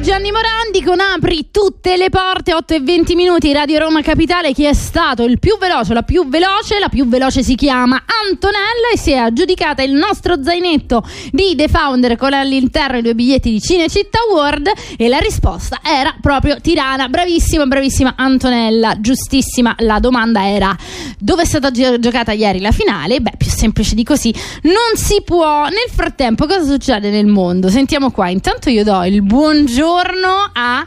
Gianni 0.00 0.30
Morandi 0.30 0.82
con 0.82 1.00
Apri 1.00 1.50
tutte 1.96 1.98
le 1.98 2.10
porte, 2.10 2.54
8 2.54 2.74
e 2.74 2.80
20 2.80 3.14
minuti, 3.14 3.52
Radio 3.52 3.78
Roma 3.78 4.02
Capitale. 4.02 4.52
Chi 4.52 4.64
è 4.64 4.74
stato 4.74 5.24
il 5.24 5.38
più 5.38 5.56
veloce, 5.58 5.94
la 5.94 6.02
più 6.02 6.28
veloce? 6.28 6.78
La 6.78 6.88
più 6.88 7.08
veloce 7.08 7.42
si 7.42 7.54
chiama 7.54 8.02
Antonella 8.22 8.90
e 8.92 8.98
si 8.98 9.12
è 9.12 9.16
aggiudicata 9.16 9.82
il 9.82 9.92
nostro 9.92 10.42
zainetto 10.42 11.02
di 11.30 11.54
The 11.56 11.68
Founder 11.68 12.16
con 12.16 12.34
all'interno 12.34 12.98
i 12.98 13.02
due 13.02 13.14
biglietti 13.14 13.50
di 13.50 13.60
Cinecittà 13.60 14.18
World 14.30 14.70
e 14.96 15.08
la 15.08 15.18
risposta 15.18 15.80
era 15.82 16.14
proprio 16.20 16.60
Tirana. 16.60 17.08
Bravissima, 17.08 17.64
bravissima 17.64 18.14
Antonella, 18.16 19.00
giustissima. 19.00 19.74
La 19.78 19.98
domanda 19.98 20.46
era 20.46 20.76
dove 21.18 21.42
è 21.42 21.46
stata 21.46 21.70
gi- 21.70 21.98
giocata 21.98 22.32
ieri 22.32 22.60
la 22.60 22.72
finale? 22.72 23.20
Beh, 23.20 23.32
più 23.38 23.48
semplice 23.48 23.94
di 23.94 24.04
così 24.04 24.34
non 24.62 24.96
si 24.96 25.22
può. 25.24 25.64
Nel 25.64 25.90
frattempo 25.90 26.46
cosa 26.46 26.64
succede 26.64 27.10
nel 27.10 27.26
mondo? 27.26 27.68
Sentiamo 27.68 28.10
qua. 28.10 28.28
Intanto 28.28 28.68
io 28.68 28.84
do 28.84 29.02
il 29.04 29.22
buongiorno 29.22 30.50
a 30.52 30.84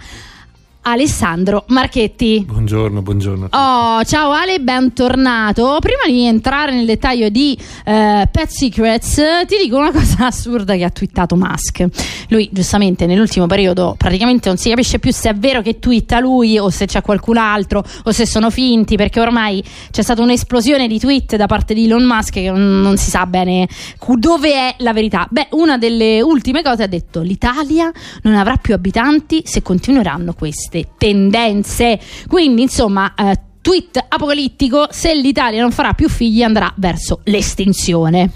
Alessandro 0.89 1.65
Marchetti. 1.67 2.43
Buongiorno, 2.47 3.03
buongiorno. 3.03 3.49
Oh, 3.51 4.03
ciao 4.05 4.31
Ale, 4.31 4.59
bentornato. 4.59 5.77
Prima 5.79 6.01
di 6.07 6.25
entrare 6.25 6.73
nel 6.73 6.87
dettaglio 6.87 7.29
di 7.29 7.55
eh, 7.85 8.27
Pet 8.31 8.47
Secrets, 8.47 9.21
ti 9.45 9.57
dico 9.61 9.77
una 9.77 9.91
cosa 9.91 10.25
assurda 10.27 10.75
che 10.75 10.83
ha 10.83 10.89
twittato 10.89 11.35
Musk. 11.35 11.85
Lui, 12.29 12.49
giustamente, 12.51 13.05
nell'ultimo 13.05 13.45
periodo 13.45 13.93
praticamente 13.99 14.47
non 14.47 14.57
si 14.57 14.69
capisce 14.69 14.97
più 14.97 15.11
se 15.13 15.29
è 15.29 15.35
vero 15.35 15.61
che 15.61 15.77
twitta 15.77 16.19
lui 16.19 16.57
o 16.57 16.71
se 16.71 16.87
c'è 16.87 17.03
qualcun 17.03 17.37
altro 17.37 17.83
o 18.03 18.11
se 18.11 18.25
sono 18.25 18.49
finti, 18.49 18.95
perché 18.95 19.19
ormai 19.19 19.63
c'è 19.91 20.01
stata 20.01 20.23
un'esplosione 20.23 20.87
di 20.87 20.97
tweet 20.97 21.35
da 21.35 21.45
parte 21.45 21.75
di 21.75 21.85
Elon 21.85 22.03
Musk 22.03 22.33
che 22.33 22.49
non, 22.49 22.81
non 22.81 22.97
si 22.97 23.11
sa 23.11 23.27
bene 23.27 23.67
dove 24.15 24.51
è 24.51 24.75
la 24.79 24.93
verità. 24.93 25.27
Beh, 25.29 25.49
una 25.51 25.77
delle 25.77 26.19
ultime 26.19 26.63
cose 26.63 26.81
ha 26.81 26.87
detto: 26.87 27.21
l'Italia 27.21 27.91
non 28.23 28.33
avrà 28.33 28.55
più 28.55 28.73
abitanti 28.73 29.43
se 29.45 29.61
continueranno 29.61 30.33
queste 30.33 30.78
tendenze. 30.97 31.99
Quindi, 32.27 32.63
insomma, 32.63 33.13
eh, 33.15 33.39
tweet 33.61 34.05
apocalittico: 34.07 34.87
se 34.89 35.13
l'Italia 35.13 35.61
non 35.61 35.71
farà 35.71 35.93
più 35.93 36.09
figli, 36.09 36.43
andrà 36.43 36.71
verso 36.75 37.21
l'estinzione. 37.25 38.29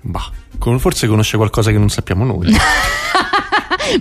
Bah, 0.00 0.30
con- 0.58 0.78
forse 0.78 1.06
conosce 1.06 1.36
qualcosa 1.36 1.70
che 1.70 1.78
non 1.78 1.88
sappiamo 1.88 2.24
noi. 2.24 2.54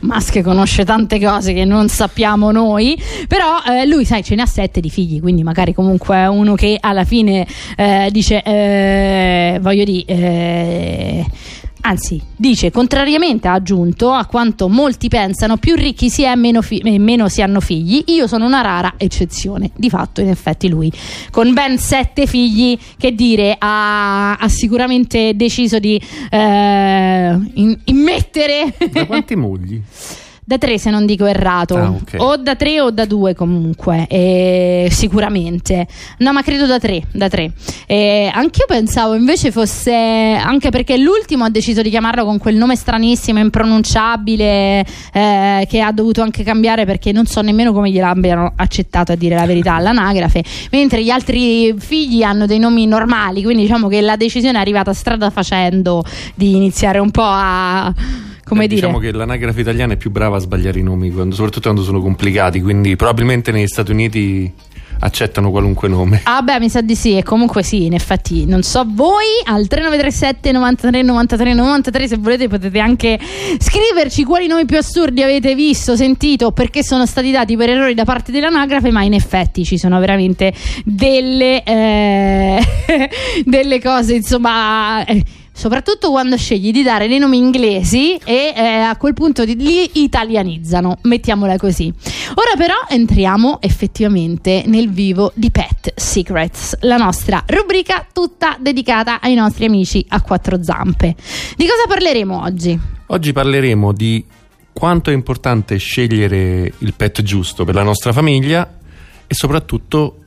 Musk 0.02 0.42
conosce 0.42 0.86
tante 0.86 1.20
cose 1.20 1.54
che 1.54 1.66
non 1.66 1.90
sappiamo 1.90 2.52
noi, 2.52 3.02
però 3.28 3.62
eh, 3.68 3.86
lui, 3.86 4.06
sai, 4.06 4.24
ce 4.24 4.36
ne 4.36 4.44
ha 4.44 4.46
sette 4.46 4.80
di 4.80 4.90
figli, 4.90 5.20
quindi 5.20 5.44
magari 5.44 5.74
comunque 5.74 6.16
è 6.16 6.28
uno 6.28 6.56
che 6.56 6.78
alla 6.80 7.04
fine 7.04 7.46
eh, 7.76 8.10
dice, 8.12 8.42
eh, 8.42 9.60
voglio 9.62 9.84
dire, 9.84 10.06
eh, 10.06 11.26
Anzi, 11.82 12.22
dice, 12.36 12.70
contrariamente 12.70 13.48
ha 13.48 13.54
aggiunto 13.54 14.12
a 14.12 14.26
quanto 14.26 14.70
molti 14.70 15.08
pensano, 15.08 15.58
più 15.58 15.76
ricchi 15.76 16.10
si 16.10 16.24
è, 16.24 16.36
meno, 16.36 16.62
fi- 16.62 16.82
meno 17.00 17.28
si 17.28 17.42
hanno 17.42 17.60
figli. 17.60 18.04
Io 18.08 18.28
sono 18.28 18.46
una 18.46 18.62
rara 18.62 18.94
eccezione. 18.98 19.72
Di 19.76 19.90
fatto, 19.90 20.22
in 20.22 20.30
effetti, 20.30 20.70
lui, 20.70 20.92
con 21.32 21.54
ben 21.54 21.78
sette 21.80 22.28
figli, 22.28 22.78
che 22.98 23.14
dire, 23.14 23.56
ha, 23.58 24.36
ha 24.36 24.50
sicuramente 24.50 25.36
deciso 25.36 25.80
di 25.80 26.00
eh, 26.30 27.40
in- 27.54 27.80
immettere. 27.86 28.74
Da 28.92 29.06
quanti 29.06 29.36
mogli? 29.36 29.82
Da 30.44 30.58
tre 30.58 30.78
se 30.80 30.90
non 30.90 31.06
dico 31.06 31.26
errato, 31.26 31.78
Ah, 31.78 31.90
ok. 31.92 32.16
o 32.18 32.36
da 32.36 32.56
tre 32.56 32.82
o 32.82 32.90
da 32.90 33.06
due 33.06 33.36
comunque, 33.36 34.06
eh, 34.10 34.88
sicuramente. 34.92 35.88
No, 36.18 36.34
ma 36.34 36.42
credo 36.42 36.66
da 36.66 36.80
tre, 36.80 37.04
da 37.14 37.30
tre. 37.30 37.52
Eh, 37.86 38.30
anch'io 38.34 38.66
pensavo 38.68 39.14
invece 39.14 39.52
fosse, 39.52 39.94
anche 39.94 40.70
perché 40.70 40.98
l'ultimo 40.98 41.44
ha 41.46 41.50
deciso 41.50 41.82
di 41.84 41.90
chiamarlo 41.90 42.26
con 42.26 42.38
quel 42.40 42.56
nome 42.56 42.76
stranissimo, 42.76 43.40
impronunciabile, 43.40 44.86
eh, 45.14 45.68
che 45.70 45.80
ha 45.80 45.92
dovuto 45.92 46.22
anche 46.24 46.44
cambiare 46.44 46.86
perché 46.86 47.12
non 47.12 47.28
so 47.28 47.42
nemmeno 47.42 47.72
come 47.72 47.92
gliel'abbiano 47.92 48.52
accettato 48.56 49.12
a 49.12 49.16
dire 49.16 49.36
la 49.36 49.46
verità 49.46 49.76
all'anagrafe, 49.76 50.44
mentre 50.72 51.04
gli 51.04 51.10
altri 51.12 51.74
figli 51.78 52.24
hanno 52.24 52.46
dei 52.48 52.60
nomi 52.60 52.88
normali, 52.88 53.44
quindi 53.44 53.62
diciamo 53.62 53.88
che 53.88 54.02
la 54.02 54.16
decisione 54.18 54.58
è 54.58 54.62
arrivata 54.62 54.92
strada 54.92 55.30
facendo 55.30 56.04
di 56.36 56.56
iniziare 56.56 56.98
un 57.00 57.12
po' 57.12 57.22
a... 57.24 57.94
Come 58.44 58.66
Eh, 58.66 58.68
dire? 58.68 58.82
Diciamo 58.82 59.00
che 59.00 59.12
l'anagrafe 59.12 59.62
italiana 59.62 59.94
è 59.94 59.98
più 59.98 60.12
brava 60.12 60.38
a 60.38 60.40
sbagliare 60.40 60.80
i 60.80 60.84
nomi, 60.84 61.12
quando- 61.12 61.36
soprattutto 61.36 61.64
quando 61.70 61.84
sono 61.84 62.02
complicati, 62.02 62.62
quindi 62.62 62.96
probabilmente 62.96 63.52
negli 63.52 63.68
Stati 63.68 63.92
Uniti 63.92 64.52
accettano 65.04 65.50
qualunque 65.50 65.88
nome. 65.88 66.22
Ah 66.26 66.44
beh 66.44 66.60
mi 66.60 66.70
sa 66.70 66.82
di 66.82 66.96
sì 66.96 67.18
e 67.18 67.24
comunque 67.24 67.64
sì 67.64 67.86
in 67.86 67.94
effetti 67.94 68.46
non 68.46 68.62
so 68.62 68.86
voi 68.88 69.26
al 69.46 69.66
3937 69.68 70.52
93 70.52 71.02
93 71.02 71.54
93 71.56 72.08
se 72.08 72.18
volete 72.18 72.48
potete 72.48 72.78
anche 72.78 73.18
scriverci 73.58 74.24
quali 74.24 74.46
nomi 74.46 74.66
più 74.66 74.78
assurdi 74.78 75.24
avete 75.24 75.56
visto, 75.56 75.96
sentito 75.96 76.52
perché 76.52 76.84
sono 76.84 77.08
stati 77.08 77.32
dati 77.32 77.56
per 77.58 77.70
errori 77.70 77.96
da 77.96 78.04
parte 78.06 78.32
dell'anagrafe 78.32 78.92
ma 78.92 79.02
in 79.04 79.14
effetti 79.14 79.66
ci 79.66 79.80
sono 79.80 80.00
veramente 80.00 80.54
delle 80.86 81.64
eh, 81.64 82.60
delle 83.44 83.82
cose 83.82 84.16
insomma 84.16 85.04
eh, 85.06 85.24
Soprattutto 85.54 86.10
quando 86.10 86.38
scegli 86.38 86.72
di 86.72 86.82
dare 86.82 87.08
dei 87.08 87.20
nomi 87.20 87.38
inglesi 87.38 88.16
e 88.16 88.54
eh, 88.56 88.62
a 88.62 88.96
quel 88.96 89.14
punto 89.14 89.44
li 89.44 90.02
italianizzano, 90.04 91.00
mettiamola 91.04 91.58
così. 91.58 91.94
Ora 92.34 92.56
però 92.58 92.76
entriamo 92.88 93.62
effettivamente 93.62 94.64
nel 94.66 94.90
vivo 94.90 95.32
di 95.36 95.52
Pet 95.52 95.94
Secrets, 95.96 96.78
la 96.82 96.98
nostra 96.98 97.44
rubrica 97.46 98.08
tutta 98.12 98.58
dedicata 98.60 99.20
ai 99.20 99.36
nostri 99.36 99.66
amici 99.66 100.04
a 100.10 100.22
quattro 100.22 100.64
zampe. 100.64 101.16
Di 101.56 101.66
cosa 101.68 101.86
parleremo 101.88 102.42
oggi? 102.42 102.80
Oggi 103.08 103.34
parleremo 103.34 103.92
di 103.92 104.26
quanto 104.72 105.10
è 105.10 105.14
importante 105.14 105.78
scegliere 105.78 106.74
il 106.78 106.94
pet 106.96 107.22
giusto 107.22 107.66
per 107.66 107.76
la 107.76 107.84
nostra 107.84 108.14
famiglia 108.14 108.78
e 109.28 109.36
soprattutto, 109.36 110.26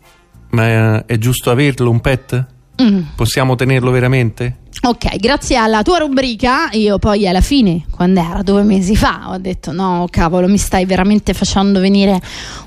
ma 0.50 1.04
è 1.06 1.18
giusto 1.18 1.50
averlo 1.50 1.90
un 1.90 2.00
pet? 2.00 2.46
Mm. 2.82 3.00
Possiamo 3.14 3.54
tenerlo 3.54 3.90
veramente? 3.90 4.62
Ok, 4.82 5.16
grazie 5.16 5.56
alla 5.56 5.82
tua 5.82 5.98
rubrica, 5.98 6.68
io 6.72 6.98
poi 6.98 7.26
alla 7.26 7.40
fine, 7.40 7.84
quando 7.90 8.20
era 8.20 8.42
due 8.42 8.62
mesi 8.64 8.96
fa, 8.96 9.30
ho 9.30 9.38
detto 9.38 9.72
no, 9.72 10.06
cavolo, 10.10 10.48
mi 10.48 10.58
stai 10.58 10.84
veramente 10.84 11.32
facendo 11.32 11.80
venire 11.80 12.20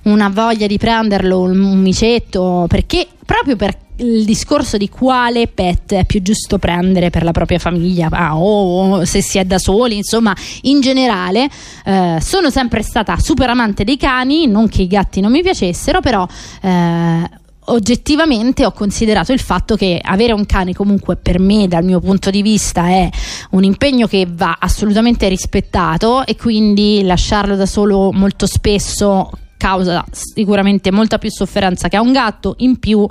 una 0.03 0.29
voglia 0.29 0.65
di 0.65 0.77
prenderlo, 0.77 1.41
un, 1.41 1.79
micetto, 1.79 2.65
perché 2.67 3.05
proprio 3.23 3.55
per 3.55 3.77
il 3.97 4.25
discorso 4.25 4.77
di 4.77 4.89
quale 4.89 5.47
pet 5.47 5.93
è 5.93 6.05
più 6.05 6.21
giusto 6.21 6.57
prendere 6.57 7.09
per 7.09 7.23
la 7.23 7.31
propria 7.31 7.59
famiglia 7.59 8.07
ah, 8.11 8.37
o 8.37 9.03
se 9.05 9.21
si 9.21 9.37
è 9.37 9.43
da 9.45 9.59
soli, 9.59 9.97
insomma, 9.97 10.35
in 10.61 10.79
generale, 10.79 11.49
eh, 11.85 12.17
sono 12.21 12.49
sempre 12.49 12.81
stata 12.81 13.17
super 13.19 13.49
amante 13.49 13.83
dei 13.83 13.97
cani, 13.97 14.47
non 14.47 14.69
che 14.69 14.83
i 14.83 14.87
gatti 14.87 15.19
non 15.19 15.31
mi 15.31 15.41
piacessero, 15.41 15.99
però... 15.99 16.25
eh, 16.61 17.45
oggettivamente 17.69 18.65
ho 18.65 18.71
considerato 18.71 19.33
il 19.33 19.39
fatto 19.39 19.75
che 19.75 19.99
avere 20.01 20.33
un 20.33 20.45
cane 20.45 20.73
comunque 20.73 21.15
per 21.15 21.39
me 21.39 21.67
dal 21.67 21.83
mio 21.83 21.99
punto 21.99 22.29
di 22.29 22.41
vista 22.41 22.87
è 22.87 23.09
un 23.51 23.63
impegno 23.63 24.07
che 24.07 24.27
va 24.29 24.57
assolutamente 24.59 25.27
rispettato 25.27 26.25
e 26.25 26.35
quindi 26.35 27.03
lasciarlo 27.03 27.55
da 27.55 27.65
solo 27.65 28.11
molto 28.11 28.45
spesso 28.45 29.29
causa 29.57 30.05
sicuramente 30.11 30.91
molta 30.91 31.17
più 31.17 31.31
sofferenza 31.31 31.89
che 31.89 31.97
a 31.97 32.01
un 32.01 32.11
gatto. 32.11 32.55
In 32.59 32.77
più 32.77 33.05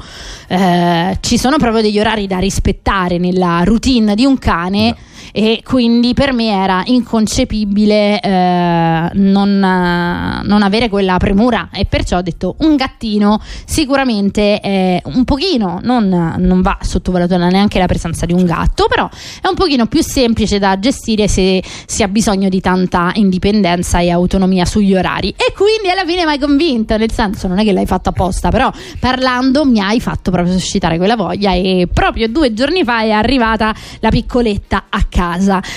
eh, 0.49 1.19
ci 1.21 1.39
sono 1.39 1.57
proprio 1.59 1.83
degli 1.83 1.99
orari 1.99 2.27
da 2.27 2.39
rispettare 2.39 3.19
nella 3.19 3.63
routine 3.65 4.15
di 4.15 4.25
un 4.25 4.39
cane 4.39 4.97
e 5.33 5.63
quindi 5.65 6.15
per 6.15 6.33
me 6.33 6.51
era 6.51 6.83
inconcepibile 6.87 8.21
eh, 8.21 9.11
non, 9.15 9.59
non 9.59 10.63
avere 10.63 10.89
quella 10.89 11.17
premura. 11.17 11.69
E 11.73 11.85
perciò 11.85 12.19
ho 12.19 12.23
detto 12.23 12.57
un 12.59 12.77
gattino 12.77 13.41
sicuramente 13.65 14.61
è 14.61 15.01
un 15.05 15.25
pochino 15.25 15.81
non, 15.83 16.35
non 16.39 16.63
va 16.63 16.79
sottovalutata 16.81 17.49
neanche 17.49 17.79
la 17.79 17.87
presenza 17.87 18.27
di 18.27 18.33
un 18.33 18.45
gatto 18.45 18.87
però 18.89 19.09
è 19.41 19.49
un 19.49 19.55
pochino 19.55 19.87
più 19.87 20.03
semplice 20.03 20.59
da 20.59 20.79
gestire 20.79 21.29
se 21.29 21.63
si 21.87 22.03
ha 22.03 22.09
bisogno 22.09 22.49
di 22.49 22.61
tanta 22.61 23.11
indipendenza 23.15 24.01
e 24.01 24.11
autonomia 24.11 24.65
sugli 24.65 24.95
orari. 24.95 25.31
E 25.31 25.53
quindi 25.55 25.91
alla 25.91 26.05
fine 26.05 26.25
mi 26.25 26.33
hai 26.33 26.39
convinto 26.39 26.97
nel 26.97 27.13
senso 27.13 27.49
non 27.49 27.59
è 27.59 27.65
che 27.65 27.73
l'hai 27.73 27.87
fatto 27.87 28.11
apposta 28.11 28.51
però 28.51 28.71
parlando 28.99 29.65
mi 29.65 29.81
hai 29.81 30.01
fatto 30.01 30.31
proprio 30.31 30.53
suscitare 30.53 30.97
quella 30.97 31.17
voglia 31.17 31.53
e 31.53 31.89
proprio 31.93 32.29
due 32.29 32.53
giorni 32.53 32.85
fa 32.85 33.01
è 33.03 33.11
arrivata 33.11 33.75
la 34.01 34.09
piccoletta 34.09 34.85
a 34.89 35.03
casa 35.09 35.16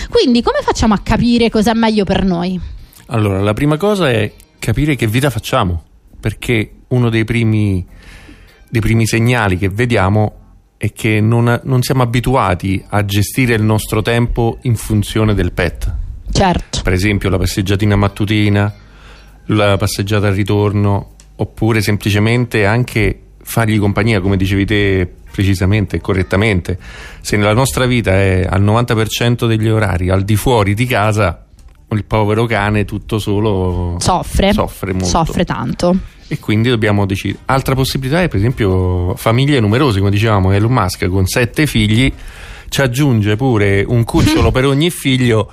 quindi 0.09 0.41
come 0.41 0.59
facciamo 0.61 0.93
a 0.93 0.99
capire 0.99 1.49
cosa 1.49 1.71
è 1.71 1.73
meglio 1.73 2.03
per 2.03 2.23
noi? 2.23 2.59
Allora, 3.07 3.41
la 3.41 3.53
prima 3.53 3.77
cosa 3.77 4.09
è 4.09 4.31
capire 4.59 4.95
che 4.95 5.07
vita 5.07 5.29
facciamo, 5.29 5.83
perché 6.19 6.71
uno 6.89 7.09
dei 7.09 7.23
primi, 7.23 7.85
dei 8.69 8.81
primi 8.81 9.07
segnali 9.07 9.57
che 9.57 9.69
vediamo 9.69 10.33
è 10.77 10.93
che 10.93 11.19
non, 11.19 11.59
non 11.63 11.81
siamo 11.81 12.03
abituati 12.03 12.83
a 12.89 13.03
gestire 13.03 13.53
il 13.53 13.63
nostro 13.63 14.01
tempo 14.01 14.59
in 14.63 14.75
funzione 14.75 15.33
del 15.33 15.51
pet. 15.51 15.93
certo 16.31 16.81
Per 16.83 16.93
esempio 16.93 17.29
la 17.29 17.37
passeggiatina 17.37 17.95
mattutina, 17.95 18.73
la 19.47 19.77
passeggiata 19.77 20.27
al 20.27 20.33
ritorno, 20.33 21.15
oppure 21.35 21.81
semplicemente 21.81 22.65
anche 22.65 23.21
fargli 23.41 23.79
compagnia, 23.79 24.21
come 24.21 24.37
dicevi 24.37 24.65
te 24.65 25.13
precisamente 25.39 25.95
e 25.95 26.01
correttamente. 26.01 26.77
Se 27.21 27.37
nella 27.37 27.53
nostra 27.53 27.85
vita 27.85 28.11
è 28.11 28.45
al 28.47 28.61
90% 28.61 29.47
degli 29.47 29.69
orari 29.69 30.09
al 30.09 30.23
di 30.23 30.35
fuori 30.35 30.73
di 30.73 30.85
casa, 30.85 31.45
il 31.91 32.03
povero 32.03 32.45
cane 32.45 32.83
tutto 32.83 33.19
solo 33.19 33.95
soffre, 33.99 34.51
soffre 34.51 34.91
molto. 34.91 35.07
Soffre 35.07 35.45
tanto. 35.45 35.97
E 36.27 36.39
quindi 36.39 36.67
dobbiamo 36.67 37.05
decidere. 37.05 37.43
Altra 37.45 37.73
possibilità 37.73 38.21
è, 38.21 38.27
per 38.27 38.37
esempio, 38.37 39.15
famiglie 39.15 39.61
numerose, 39.61 39.99
come 39.99 40.11
dicevamo, 40.11 40.51
Elon 40.51 40.73
Musk 40.73 41.07
con 41.07 41.25
sette 41.25 41.65
figli 41.65 42.11
ci 42.67 42.81
aggiunge 42.81 43.35
pure 43.37 43.83
un 43.87 44.03
cucciolo 44.03 44.51
per 44.51 44.65
ogni 44.65 44.91
figlio. 44.91 45.51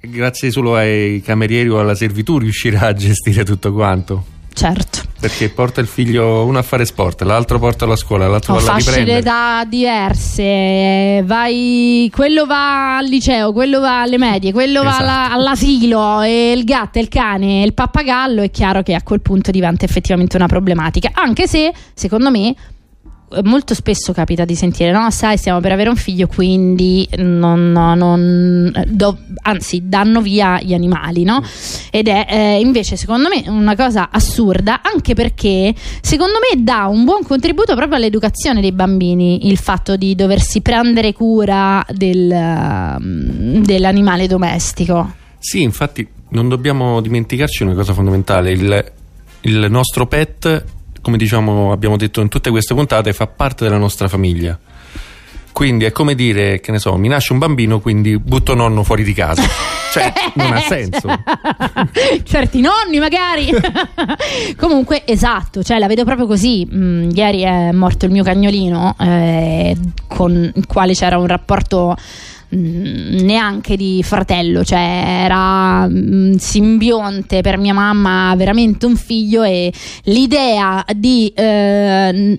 Grazie 0.00 0.50
solo 0.50 0.74
ai 0.74 1.22
camerieri 1.24 1.68
o 1.68 1.78
alla 1.78 1.94
servitù 1.94 2.38
riuscirà 2.38 2.88
a 2.88 2.92
gestire 2.92 3.44
tutto 3.44 3.72
quanto. 3.72 4.36
Certo. 4.58 5.02
Perché 5.20 5.50
porta 5.50 5.80
il 5.80 5.86
figlio 5.86 6.44
uno 6.44 6.58
a 6.58 6.62
fare 6.62 6.84
sport, 6.84 7.22
l'altro 7.22 7.60
porta 7.60 7.84
alla 7.84 7.94
scuola, 7.94 8.26
l'altro 8.26 8.54
va 8.54 8.72
a 8.72 8.76
riprendere. 8.76 9.04
fasce 9.04 9.14
d'età 9.14 9.64
diverse, 9.68 11.22
vai, 11.24 12.10
quello 12.12 12.44
va 12.44 12.96
al 12.96 13.06
liceo, 13.06 13.52
quello 13.52 13.78
va 13.78 14.00
alle 14.02 14.18
medie, 14.18 14.50
quello 14.52 14.80
esatto. 14.80 15.04
va 15.04 15.24
alla, 15.24 15.32
all'asilo, 15.32 16.22
e 16.22 16.52
il 16.56 16.64
gatto, 16.64 16.98
il 16.98 17.06
cane, 17.06 17.62
il 17.62 17.72
pappagallo, 17.72 18.42
è 18.42 18.50
chiaro 18.50 18.82
che 18.82 18.94
a 18.94 19.02
quel 19.02 19.20
punto 19.20 19.52
diventa 19.52 19.84
effettivamente 19.84 20.36
una 20.36 20.46
problematica. 20.46 21.10
Anche 21.14 21.46
se, 21.46 21.72
secondo 21.94 22.30
me, 22.30 22.54
molto 23.42 23.74
spesso 23.74 24.12
capita 24.12 24.44
di 24.44 24.54
sentire 24.54 24.90
no 24.90 25.10
sai 25.10 25.36
stiamo 25.36 25.60
per 25.60 25.72
avere 25.72 25.90
un 25.90 25.96
figlio 25.96 26.26
quindi 26.26 27.08
non, 27.16 27.72
non 27.72 28.72
do, 28.88 29.18
anzi 29.42 29.82
danno 29.84 30.20
via 30.20 30.60
gli 30.62 30.72
animali 30.74 31.24
no? 31.24 31.42
Ed 31.90 32.08
è 32.08 32.26
eh, 32.28 32.60
invece 32.60 32.96
secondo 32.96 33.28
me 33.28 33.44
una 33.48 33.76
cosa 33.76 34.08
assurda 34.10 34.80
anche 34.82 35.14
perché 35.14 35.74
secondo 36.00 36.38
me 36.38 36.62
dà 36.62 36.86
un 36.86 37.04
buon 37.04 37.22
contributo 37.22 37.74
proprio 37.74 37.96
all'educazione 37.96 38.60
dei 38.60 38.72
bambini 38.72 39.48
il 39.48 39.58
fatto 39.58 39.96
di 39.96 40.14
doversi 40.14 40.60
prendere 40.60 41.12
cura 41.12 41.84
del, 41.90 42.96
mm, 43.00 43.62
dell'animale 43.62 44.26
domestico. 44.26 45.14
Sì 45.38 45.62
infatti 45.62 46.06
non 46.30 46.48
dobbiamo 46.48 47.00
dimenticarci 47.00 47.62
una 47.62 47.74
cosa 47.74 47.92
fondamentale 47.92 48.50
il, 48.50 48.92
il 49.42 49.66
nostro 49.70 50.06
pet 50.06 50.76
come 51.00 51.16
diciamo, 51.16 51.72
abbiamo 51.72 51.96
detto 51.96 52.20
in 52.20 52.28
tutte 52.28 52.50
queste 52.50 52.74
puntate, 52.74 53.12
fa 53.12 53.26
parte 53.26 53.64
della 53.64 53.78
nostra 53.78 54.08
famiglia. 54.08 54.58
Quindi 55.52 55.86
è 55.86 55.90
come 55.90 56.14
dire, 56.14 56.60
che 56.60 56.70
ne 56.70 56.78
so, 56.78 56.96
mi 56.96 57.08
nasce 57.08 57.32
un 57.32 57.40
bambino, 57.40 57.80
quindi 57.80 58.16
butto 58.16 58.54
nonno 58.54 58.84
fuori 58.84 59.02
di 59.02 59.12
casa. 59.12 59.42
Cioè, 59.90 60.12
non 60.34 60.52
ha 60.52 60.60
senso. 60.60 61.08
Certi 62.22 62.60
nonni, 62.60 62.98
magari. 63.00 63.50
Comunque, 64.56 65.02
esatto, 65.04 65.64
cioè 65.64 65.78
la 65.78 65.88
vedo 65.88 66.04
proprio 66.04 66.26
così. 66.26 66.68
Mm, 66.72 67.10
ieri 67.10 67.40
è 67.40 67.72
morto 67.72 68.04
il 68.04 68.12
mio 68.12 68.22
cagnolino, 68.22 68.94
eh, 69.00 69.76
con 70.06 70.52
il 70.54 70.66
quale 70.66 70.92
c'era 70.92 71.18
un 71.18 71.26
rapporto 71.26 71.96
Mm, 72.56 73.18
neanche 73.26 73.76
di 73.76 74.02
fratello, 74.02 74.64
cioè 74.64 74.78
era 74.78 75.86
mh, 75.86 75.98
mm, 75.98 76.34
simbionte 76.36 77.42
per 77.42 77.58
mia 77.58 77.74
mamma, 77.74 78.34
veramente 78.36 78.86
un 78.86 78.96
figlio 78.96 79.42
e 79.42 79.70
l'idea 80.04 80.82
di, 80.96 81.30
eh, 81.34 82.38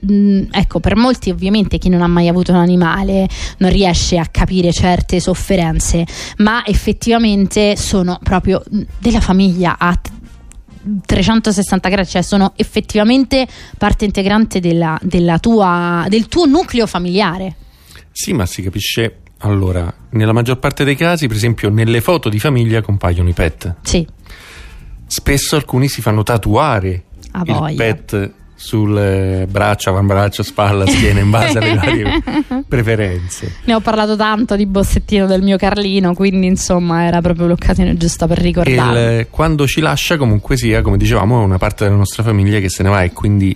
ecco, 0.52 0.80
per 0.80 0.96
molti 0.96 1.30
ovviamente 1.30 1.78
chi 1.78 1.90
non 1.90 2.02
ha 2.02 2.08
mai 2.08 2.28
avuto 2.28 2.52
un 2.52 2.58
animale 2.58 3.28
non 3.60 3.70
riesce 3.70 4.18
a 4.18 4.26
capire 4.26 4.72
certe 4.74 5.20
sofferenze, 5.20 6.08
ma 6.38 6.66
effettivamente 6.66 7.76
sono 7.76 8.18
proprio 8.24 8.64
della 8.98 9.22
famiglia 9.22 9.76
a 9.78 9.96
360 11.06 11.88
gradi, 11.88 12.10
cioè 12.10 12.24
sono 12.24 12.54
effettivamente 12.56 13.48
parte 13.78 14.06
integrante 14.06 14.60
della, 14.60 14.98
della 15.04 15.38
tua, 15.38 16.08
del 16.10 16.28
tuo 16.28 16.48
nucleo 16.48 16.88
familiare. 16.88 17.56
Sì, 18.12 18.34
ma 18.34 18.48
si 18.48 18.64
capisce 18.64 19.20
allora, 19.40 19.94
nella 20.12 20.34
maggior 20.34 20.58
parte 20.60 20.84
dei 20.84 20.96
casi, 20.96 21.28
per 21.28 21.36
esempio, 21.36 21.70
nelle 21.70 22.02
foto 22.02 22.30
di 22.30 22.40
famiglia 22.40 22.82
compaiono 22.82 23.30
i 23.30 23.34
pet. 23.34 23.76
Sì. 23.82 24.06
Spesso 25.08 25.56
alcuni 25.56 25.88
si 25.88 26.02
fanno 26.02 26.24
tatuare 26.24 27.04
A 27.32 27.42
il 27.46 27.54
voglia. 27.54 27.76
pet 27.76 28.32
sul 28.56 29.48
braccio, 29.50 29.90
avambraccio, 29.90 30.44
spalla, 30.44 30.86
schiena, 30.86 31.22
in 31.22 31.30
base 31.30 31.58
alle 31.58 31.76
varie 31.76 32.22
preferenze. 32.68 33.56
Ne 33.64 33.74
ho 33.74 33.80
parlato 33.80 34.18
tanto 34.18 34.58
di 34.58 34.66
Bossettino 34.66 35.26
del 35.26 35.42
mio 35.42 35.56
Carlino, 35.56 36.14
quindi 36.14 36.48
insomma 36.48 37.06
era 37.06 37.22
proprio 37.22 37.48
l'occasione 37.48 37.96
giusta 37.96 38.28
per 38.28 38.40
ricordare. 38.40 39.28
Quando 39.30 39.66
ci 39.66 39.80
lascia, 39.80 40.18
comunque 40.18 40.58
sia, 40.58 40.82
come 40.82 40.98
dicevamo, 40.98 41.42
è 41.42 41.46
una 41.46 41.58
parte 41.58 41.86
della 41.86 41.96
nostra 41.96 42.22
famiglia 42.22 42.60
che 42.60 42.68
se 42.68 42.84
ne 42.84 42.90
va 42.90 43.02
e 43.04 43.14
quindi 43.14 43.56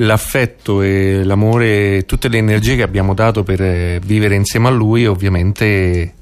l'affetto 0.00 0.82
e 0.82 1.22
l'amore, 1.24 2.04
tutte 2.06 2.28
le 2.28 2.38
energie 2.38 2.76
che 2.76 2.82
abbiamo 2.82 3.14
dato 3.14 3.42
per 3.42 3.60
eh, 3.60 4.00
vivere 4.04 4.34
insieme 4.34 4.68
a 4.68 4.70
lui, 4.70 5.06
ovviamente 5.06 6.14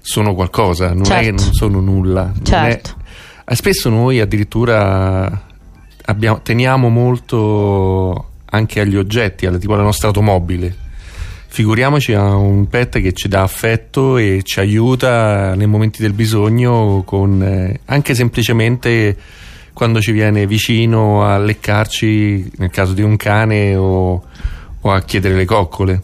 sono 0.00 0.34
qualcosa, 0.34 0.92
non 0.92 1.04
certo. 1.04 1.20
è 1.20 1.24
che 1.24 1.30
non 1.30 1.52
sono 1.52 1.80
nulla. 1.80 2.32
Certo. 2.42 2.96
È, 3.44 3.54
spesso 3.54 3.88
noi 3.88 4.20
addirittura 4.20 5.46
abbiamo, 6.04 6.40
teniamo 6.42 6.88
molto 6.88 8.30
anche 8.46 8.80
agli 8.80 8.96
oggetti, 8.96 9.46
alla, 9.46 9.58
tipo 9.58 9.74
alla 9.74 9.82
nostra 9.82 10.08
automobile. 10.08 10.80
Figuriamoci 11.46 12.14
a 12.14 12.34
un 12.34 12.66
pet 12.68 13.00
che 13.00 13.12
ci 13.12 13.28
dà 13.28 13.42
affetto 13.42 14.16
e 14.16 14.40
ci 14.42 14.58
aiuta 14.58 15.54
nei 15.54 15.66
momenti 15.66 16.00
del 16.00 16.14
bisogno 16.14 17.02
con 17.04 17.42
eh, 17.42 17.80
anche 17.84 18.14
semplicemente 18.14 19.16
quando 19.72 20.00
ci 20.00 20.12
viene 20.12 20.46
vicino 20.46 21.24
a 21.24 21.38
leccarci, 21.38 22.52
nel 22.56 22.70
caso 22.70 22.92
di 22.92 23.02
un 23.02 23.16
cane 23.16 23.74
o, 23.74 24.22
o 24.80 24.90
a 24.90 25.00
chiedere 25.02 25.34
le 25.34 25.44
coccole. 25.44 26.02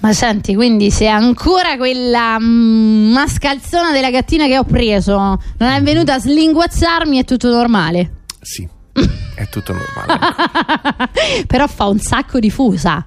Ma 0.00 0.14
senti, 0.14 0.54
quindi 0.54 0.90
se 0.90 1.06
ancora 1.06 1.76
quella 1.76 2.38
mm, 2.40 3.12
mascalzona 3.12 3.92
della 3.92 4.10
gattina 4.10 4.46
che 4.46 4.56
ho 4.56 4.64
preso 4.64 5.16
non 5.58 5.68
è 5.68 5.82
venuta 5.82 6.14
a 6.14 6.18
slinguazzarmi, 6.18 7.18
è 7.18 7.24
tutto 7.24 7.50
normale? 7.50 8.12
Sì, 8.40 8.66
è 9.36 9.46
tutto 9.50 9.74
normale. 9.74 10.34
Però 11.46 11.66
fa 11.66 11.86
un 11.86 11.98
sacco 11.98 12.38
di 12.38 12.50
fusa. 12.50 13.06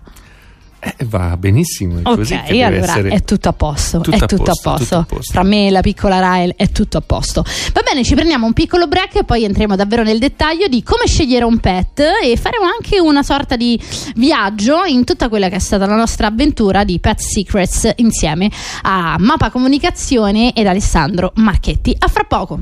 Eh, 0.86 1.06
va 1.06 1.38
benissimo. 1.38 2.00
È 2.00 2.02
ok, 2.10 2.50
allora 2.50 2.75
essere... 2.75 3.10
è 3.10 3.24
tutto 3.24 3.48
a 3.48 3.54
posto. 3.54 4.02
Tutto, 4.02 4.18
è 4.18 4.20
a, 4.20 4.25
tutto 4.25 4.44
posto, 4.44 4.70
a 4.70 4.72
posto. 4.74 4.84
tutto 4.84 4.98
a 4.98 5.06
posto. 5.06 5.32
Fra 5.32 5.44
me 5.44 5.68
e 5.68 5.72
la 5.72 5.80
piccola 5.80 6.20
Rael 6.20 6.54
è 6.58 6.72
tutto 6.72 6.98
a 6.98 7.02
posto. 7.02 7.46
Va 7.72 7.82
bene, 7.86 8.04
ci 8.04 8.16
prendiamo 8.16 8.46
un 8.46 8.52
piccolo 8.52 8.88
break 8.88 9.16
e 9.16 9.24
poi 9.24 9.46
entriamo 9.46 9.78
davvero 9.78 10.04
nel 10.04 10.20
dettaglio 10.20 10.68
di 10.68 10.84
come 10.84 11.08
scegliere 11.08 11.46
un 11.46 11.60
pet 11.60 12.00
e 12.00 12.36
faremo 12.36 12.66
anche 12.66 13.00
una 13.00 13.24
sorta 13.24 13.56
di 13.56 13.80
viaggio 14.16 14.84
in 14.84 15.06
tutta 15.06 15.30
quella 15.30 15.48
che 15.48 15.56
è 15.56 15.60
stata 15.60 15.86
la 15.86 15.96
nostra 15.96 16.28
avventura 16.28 16.84
di 16.84 17.00
Pet 17.00 17.20
Secrets 17.20 17.90
insieme 17.98 18.52
a 18.82 19.16
Mapa 19.20 19.52
Comunicazione 19.52 20.54
ed 20.54 20.68
Alessandro 20.68 21.32
Marchetti. 21.36 21.96
A 21.98 22.08
fra 22.10 22.25
poco. 22.25 22.60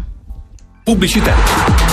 Pubblicità. 0.84 1.91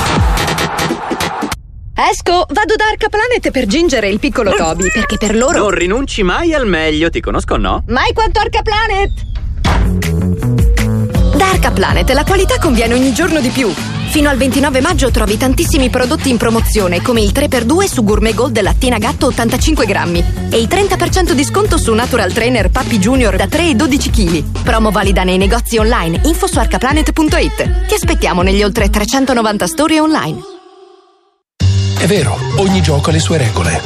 Esco, 2.00 2.47
vado 2.50 2.76
da 2.76 2.87
Arcaplanet 2.93 3.50
per 3.50 3.67
gingere 3.67 4.09
il 4.09 4.21
piccolo 4.21 4.55
Toby, 4.55 4.88
perché 4.88 5.17
per 5.17 5.35
loro... 5.35 5.59
Non 5.59 5.71
rinunci 5.71 6.23
mai 6.23 6.55
al 6.55 6.64
meglio, 6.64 7.11
ti 7.11 7.21
conosco 7.21 7.57
no? 7.57 7.83
Mai 7.88 8.12
quanto 8.12 8.38
Arcaplanet! 8.38 9.11
Da 11.37 11.50
Arcaplanet 11.50 12.09
la 12.11 12.23
qualità 12.23 12.61
conviene 12.61 12.95
ogni 12.95 13.12
giorno 13.12 13.40
di 13.40 13.49
più. 13.49 13.69
Fino 14.11 14.28
al 14.28 14.37
29 14.37 14.81
maggio 14.81 15.11
trovi 15.11 15.37
tantissimi 15.37 15.90
prodotti 15.90 16.31
in 16.31 16.37
promozione, 16.37 17.02
come 17.02 17.21
il 17.21 17.33
3x2 17.35 17.87
su 17.87 18.05
Gourmet 18.05 18.33
Gold 18.35 18.61
lattina 18.61 18.99
gatto 18.99 19.26
85 19.26 19.85
grammi 19.85 20.25
e 20.50 20.57
il 20.57 20.69
30% 20.69 21.33
di 21.33 21.43
sconto 21.43 21.78
su 21.78 21.93
Natural 21.93 22.33
Trainer 22.33 22.71
Papi 22.71 23.00
Junior 23.00 23.35
da 23.35 23.49
3 23.49 23.71
e 23.71 23.75
12 23.75 24.11
kg. 24.11 24.62
Promo 24.62 24.93
valida 24.93 25.25
nei 25.25 25.37
negozi 25.37 25.78
online, 25.78 26.21
info 26.26 26.47
su 26.47 26.61
arcaplanet.it. 26.61 27.87
Ti 27.88 27.95
aspettiamo 27.95 28.43
negli 28.43 28.62
oltre 28.62 28.88
390 28.88 29.67
store 29.67 29.99
online. 29.99 30.57
È 31.99 32.07
vero, 32.07 32.38
ogni 32.59 32.81
gioco 32.81 33.11
ha 33.11 33.12
le 33.12 33.19
sue 33.19 33.38
regole. 33.38 33.81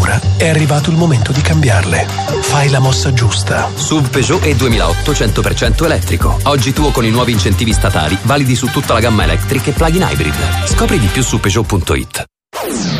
Ora 0.00 0.20
è 0.36 0.48
arrivato 0.48 0.90
il 0.90 0.96
momento 0.96 1.30
di 1.30 1.40
cambiarle. 1.40 2.06
Fai 2.40 2.68
la 2.68 2.80
mossa 2.80 3.12
giusta. 3.12 3.70
SUV 3.72 4.08
Peugeot 4.08 4.44
e 4.44 4.56
2008 4.56 5.12
100% 5.12 5.84
elettrico. 5.84 6.38
Oggi 6.42 6.72
tuo 6.72 6.90
con 6.90 7.04
i 7.04 7.10
nuovi 7.10 7.30
incentivi 7.30 7.72
statali 7.72 8.18
validi 8.22 8.56
su 8.56 8.66
tutta 8.66 8.94
la 8.94 8.98
gamma 8.98 9.22
electric 9.22 9.68
e 9.68 9.72
plug-in 9.72 10.02
hybrid. 10.02 10.34
Scopri 10.66 10.98
di 10.98 11.06
più 11.06 11.22
su 11.22 11.38
Peugeot.it. 11.38 12.24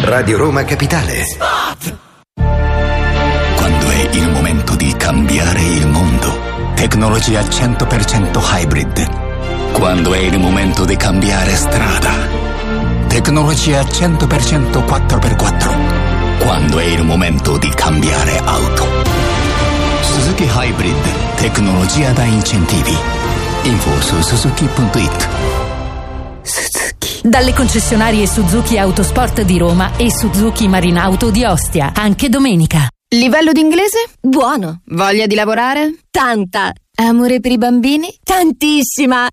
Radio 0.03 0.37
Roma 0.39 0.65
Capitale. 0.65 1.25
Spot. 1.25 1.97
Quando 3.57 3.89
è 3.89 4.09
il 4.13 4.31
momento 4.31 4.77
di 4.77 4.95
cambiare 4.97 5.61
il 5.61 5.89
mondo. 5.89 6.41
Tecnologia 6.75 7.41
100% 7.41 8.41
hybrid. 8.41 9.73
Quando 9.73 10.15
è 10.15 10.19
il 10.19 10.39
momento 10.39 10.85
di 10.85 10.95
cambiare 10.95 11.57
strada 11.57 12.52
Tecnologia 13.13 13.83
100% 13.83 14.87
4x4. 14.87 16.39
Quando 16.39 16.79
è 16.79 16.85
il 16.85 17.05
momento 17.05 17.59
di 17.59 17.69
cambiare 17.69 18.39
auto. 18.39 18.87
Suzuki 20.01 20.49
Hybrid. 20.51 21.35
Tecnologia 21.37 22.13
da 22.13 22.25
incentivi. 22.25 22.97
Info 23.65 24.01
su 24.01 24.19
suzuki.it. 24.23 25.29
Suzuki. 26.41 27.21
Dalle 27.29 27.53
concessionarie 27.53 28.27
Suzuki 28.27 28.79
Autosport 28.79 29.43
di 29.43 29.59
Roma 29.59 29.95
e 29.99 30.11
Suzuki 30.11 30.67
Marinauto 30.67 31.31
di 31.31 31.45
Ostia. 31.45 31.93
Anche 31.95 32.31
domenica. 32.31 32.89
Livello 33.11 33.53
d'inglese? 33.53 34.09
Buono. 34.23 34.81
Voglia 34.87 35.27
di 35.27 35.35
lavorare? 35.35 35.97
Tanta. 36.11 36.73
Amore 36.95 37.41
per 37.41 37.53
i 37.53 37.59
bambini? 37.59 38.15
Tantissima! 38.23 39.29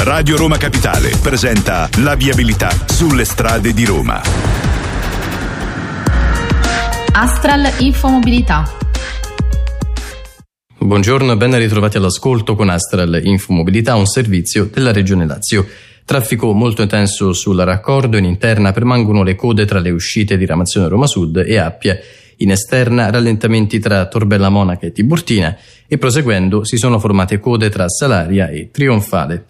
Radio 0.05 0.37
Roma 0.37 0.57
Capitale 0.57 1.17
presenta 1.19 1.89
la 2.03 2.13
viabilità 2.13 2.69
sulle 2.85 3.25
strade 3.25 3.73
di 3.73 3.85
Roma. 3.85 4.21
Astral 7.11 7.73
Infomobilità. 7.79 8.71
Buongiorno 10.77 11.31
e 11.31 11.37
ben 11.37 11.57
ritrovati 11.57 11.97
all'ascolto 11.97 12.53
con 12.53 12.69
Astral 12.69 13.19
Infomobilità, 13.23 13.95
un 13.95 14.05
servizio 14.05 14.69
della 14.71 14.91
Regione 14.91 15.25
Lazio. 15.25 15.65
Traffico 16.05 16.53
molto 16.53 16.83
intenso 16.83 17.33
sul 17.33 17.57
raccordo, 17.57 18.17
in 18.17 18.25
interna 18.25 18.71
permangono 18.73 19.23
le 19.23 19.33
code 19.33 19.65
tra 19.65 19.79
le 19.79 19.89
uscite 19.89 20.37
di 20.37 20.45
Ramazione 20.45 20.87
Roma 20.87 21.07
Sud 21.07 21.37
e 21.37 21.57
Appia. 21.57 21.97
In 22.37 22.51
esterna 22.51 23.09
rallentamenti 23.09 23.79
tra 23.79 24.05
Torbella 24.05 24.49
Monaca 24.49 24.85
e 24.85 24.91
Tiburtina 24.91 25.57
e 25.87 25.97
proseguendo 25.97 26.63
si 26.63 26.77
sono 26.77 26.99
formate 26.99 27.39
code 27.39 27.69
tra 27.69 27.89
Salaria 27.89 28.49
e 28.49 28.69
Trionfale. 28.69 29.45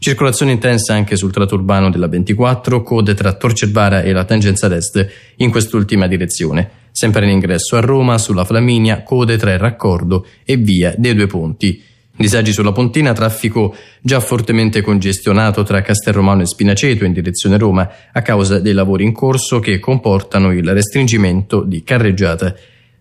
Circolazione 0.00 0.52
intensa 0.52 0.94
anche 0.94 1.16
sul 1.16 1.32
tratto 1.32 1.56
urbano 1.56 1.90
della 1.90 2.06
24, 2.06 2.84
code 2.84 3.14
tra 3.14 3.32
Torcerbara 3.32 4.02
e 4.02 4.12
la 4.12 4.24
tangenza 4.24 4.72
est 4.72 5.08
in 5.38 5.50
quest'ultima 5.50 6.06
direzione. 6.06 6.70
Sempre 6.92 7.24
in 7.24 7.32
ingresso 7.32 7.74
a 7.74 7.80
Roma, 7.80 8.16
sulla 8.16 8.44
Flaminia, 8.44 9.02
code 9.02 9.36
tra 9.36 9.52
il 9.52 9.58
raccordo 9.58 10.24
e 10.44 10.56
via 10.56 10.94
dei 10.96 11.14
due 11.14 11.26
ponti. 11.26 11.82
Disagi 12.16 12.52
sulla 12.52 12.70
Pontina, 12.70 13.12
traffico 13.12 13.74
già 14.00 14.20
fortemente 14.20 14.82
congestionato 14.82 15.64
tra 15.64 15.82
Castelromano 15.82 16.42
e 16.42 16.46
Spinaceto 16.46 17.04
in 17.04 17.12
direzione 17.12 17.58
Roma 17.58 17.90
a 18.12 18.22
causa 18.22 18.60
dei 18.60 18.74
lavori 18.74 19.02
in 19.02 19.12
corso 19.12 19.58
che 19.58 19.80
comportano 19.80 20.52
il 20.52 20.72
restringimento 20.72 21.62
di 21.62 21.82
carreggiata. 21.82 22.54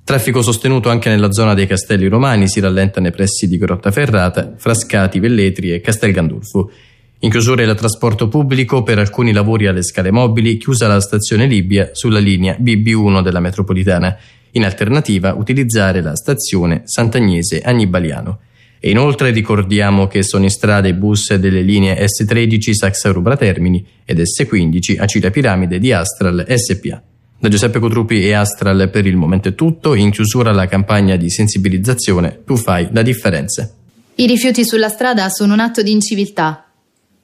Traffico 0.07 0.41
sostenuto 0.41 0.87
anche 0.87 1.09
nella 1.09 1.33
zona 1.33 1.53
dei 1.53 1.67
Castelli 1.67 2.07
Romani, 2.07 2.47
si 2.47 2.61
rallenta 2.61 3.01
nei 3.01 3.11
pressi 3.11 3.45
di 3.45 3.57
Grottaferrata, 3.57 4.53
Frascati, 4.55 5.19
Velletri 5.19 5.73
e 5.73 5.81
Castel 5.81 6.13
Gandolfo. 6.13 6.71
In 7.19 7.29
chiusura 7.29 7.61
il 7.63 7.75
trasporto 7.75 8.29
pubblico 8.29 8.83
per 8.83 8.99
alcuni 8.99 9.33
lavori 9.33 9.67
alle 9.67 9.83
scale 9.83 10.09
mobili, 10.09 10.55
chiusa 10.55 10.87
la 10.87 11.01
stazione 11.01 11.45
Libia 11.45 11.89
sulla 11.91 12.19
linea 12.19 12.55
BB1 12.57 13.21
della 13.21 13.41
metropolitana. 13.41 14.17
In 14.51 14.63
alternativa 14.63 15.33
utilizzare 15.33 16.01
la 16.01 16.15
stazione 16.15 16.83
Sant'Agnese 16.85 17.59
Annibaliano. 17.59 18.39
E 18.79 18.89
inoltre 18.89 19.31
ricordiamo 19.31 20.07
che 20.07 20.23
sono 20.23 20.45
in 20.45 20.51
strada 20.51 20.87
i 20.87 20.93
bus 20.93 21.33
delle 21.33 21.61
linee 21.61 22.01
S13 22.05 22.71
Saxa 22.71 23.11
Rubra 23.11 23.35
Termini 23.35 23.85
ed 24.05 24.21
S15 24.21 25.01
Acila 25.01 25.31
Piramide 25.31 25.79
di 25.79 25.91
Astral 25.91 26.45
SPA. 26.47 27.03
Da 27.39 27.49
Giuseppe 27.49 27.77
Cotrupi 27.77 28.25
e 28.25 28.33
Astral 28.33 28.89
per 28.89 29.05
il 29.05 29.15
momento 29.15 29.49
è 29.49 29.53
tutto, 29.55 29.93
in 29.93 30.09
chiusura 30.09 30.51
la 30.51 30.65
campagna 30.65 31.15
di 31.17 31.29
sensibilizzazione 31.29 32.41
Tu 32.43 32.55
fai 32.55 32.89
la 32.91 33.03
differenza. 33.03 33.71
I 34.15 34.25
rifiuti 34.25 34.65
sulla 34.65 34.89
strada 34.89 35.29
sono 35.29 35.53
un 35.53 35.59
atto 35.59 35.83
di 35.83 35.91
inciviltà. 35.91 36.65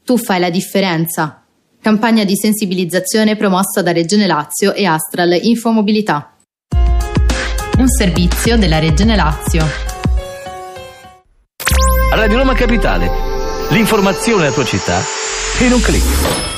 Tu 0.05 0.17
fai 0.17 0.39
la 0.39 0.51
differenza. 0.51 1.43
Campagna 1.81 2.23
di 2.23 2.35
sensibilizzazione 2.35 3.35
promossa 3.35 3.81
da 3.81 3.91
Regione 3.91 4.27
Lazio 4.27 4.73
e 4.73 4.85
Astral 4.85 5.39
Infomobilità. 5.41 6.35
Un 7.79 7.87
servizio 7.87 8.55
della 8.55 8.77
Regione 8.77 9.15
Lazio. 9.15 9.65
Radio 12.11 12.37
Roma 12.37 12.53
Capitale. 12.53 13.09
L'informazione 13.71 14.43
della 14.43 14.53
tua 14.53 14.65
città 14.65 15.01
in 15.65 15.73
un 15.73 15.81
clic. 15.81 16.52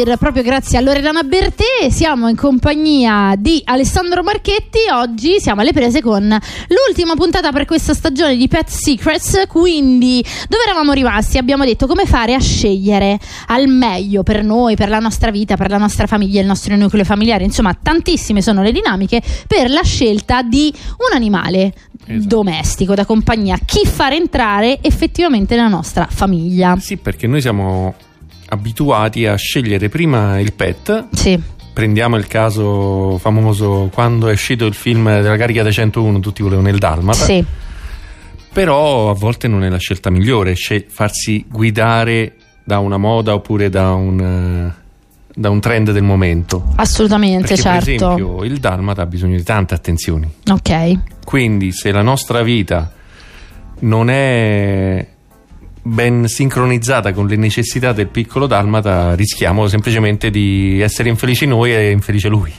Air 0.00 0.16
proprio 0.16 0.42
grazie 0.42 0.78
a 0.78 0.80
Loredana 0.80 1.22
Bertè. 1.22 1.90
Siamo 1.90 2.28
in 2.28 2.36
compagnia 2.36 3.34
di 3.36 3.60
Alessandro 3.64 4.22
Marchetti. 4.22 4.78
Oggi 4.92 5.40
siamo 5.40 5.60
alle 5.60 5.72
prese 5.72 6.00
con 6.00 6.22
l'ultima 6.68 7.14
puntata 7.14 7.50
per 7.50 7.64
questa 7.64 7.94
stagione 7.94 8.36
di 8.36 8.48
Pet 8.48 8.68
Secrets. 8.68 9.44
Quindi, 9.48 10.24
dove 10.48 10.62
eravamo 10.64 10.92
rimasti? 10.92 11.38
Abbiamo 11.38 11.64
detto 11.64 11.86
come 11.86 12.04
fare 12.04 12.34
a 12.34 12.40
scegliere 12.40 13.18
al 13.46 13.68
meglio 13.68 14.22
per 14.22 14.44
noi, 14.44 14.76
per 14.76 14.88
la 14.88 14.98
nostra 14.98 15.30
vita, 15.30 15.56
per 15.56 15.70
la 15.70 15.78
nostra 15.78 16.06
famiglia, 16.06 16.40
il 16.40 16.46
nostro 16.46 16.76
nucleo 16.76 17.04
familiare. 17.04 17.44
Insomma, 17.44 17.76
tantissime 17.80 18.42
sono 18.42 18.62
le 18.62 18.72
dinamiche 18.72 19.22
per 19.46 19.70
la 19.70 19.82
scelta 19.82 20.42
di 20.42 20.72
un 21.08 21.16
animale 21.16 21.72
esatto. 22.06 22.26
domestico 22.26 22.94
da 22.94 23.04
compagnia. 23.04 23.58
Chi 23.64 23.86
far 23.86 24.12
entrare 24.12 24.78
effettivamente 24.82 25.56
nella 25.56 25.68
nostra 25.68 26.06
famiglia. 26.08 26.76
Sì, 26.78 26.96
perché 26.96 27.26
noi 27.26 27.40
siamo 27.40 27.94
abituati 28.48 29.26
a 29.26 29.36
scegliere 29.36 29.88
prima 29.88 30.38
il 30.40 30.52
pet. 30.52 31.06
Sì. 31.12 31.40
Prendiamo 31.72 32.16
il 32.16 32.26
caso 32.26 33.18
famoso 33.18 33.88
quando 33.92 34.28
è 34.28 34.32
uscito 34.32 34.66
il 34.66 34.74
film 34.74 35.04
della 35.20 35.36
carica 35.36 35.62
dei 35.62 35.72
101, 35.72 36.18
tutti 36.20 36.42
volevano 36.42 36.68
il 36.68 36.78
Dalmata. 36.78 37.24
Sì. 37.24 37.44
Però 38.52 39.10
a 39.10 39.14
volte 39.14 39.46
non 39.46 39.62
è 39.62 39.68
la 39.68 39.78
scelta 39.78 40.10
migliore, 40.10 40.54
scel- 40.54 40.86
farsi 40.88 41.44
guidare 41.48 42.34
da 42.64 42.80
una 42.80 42.96
moda 42.96 43.34
oppure 43.34 43.68
da 43.68 43.92
un, 43.92 44.72
da 45.32 45.50
un 45.50 45.60
trend 45.60 45.92
del 45.92 46.02
momento. 46.02 46.72
Assolutamente, 46.74 47.54
Perché, 47.54 47.62
certo. 47.62 47.84
Per 47.84 47.94
esempio, 47.94 48.44
il 48.44 48.58
Dalmata 48.58 49.02
ha 49.02 49.06
bisogno 49.06 49.36
di 49.36 49.44
tante 49.44 49.74
attenzioni. 49.74 50.28
Ok. 50.50 50.98
Quindi, 51.24 51.70
se 51.70 51.92
la 51.92 52.02
nostra 52.02 52.42
vita 52.42 52.92
non 53.80 54.10
è 54.10 55.06
ben 55.88 56.28
sincronizzata 56.28 57.12
con 57.12 57.26
le 57.26 57.36
necessità 57.36 57.92
del 57.92 58.08
piccolo 58.08 58.46
dalmata, 58.46 59.14
rischiamo 59.14 59.66
semplicemente 59.66 60.30
di 60.30 60.80
essere 60.80 61.08
infelici 61.08 61.46
noi 61.46 61.74
e 61.74 61.90
infelice 61.90 62.28
lui. 62.28 62.52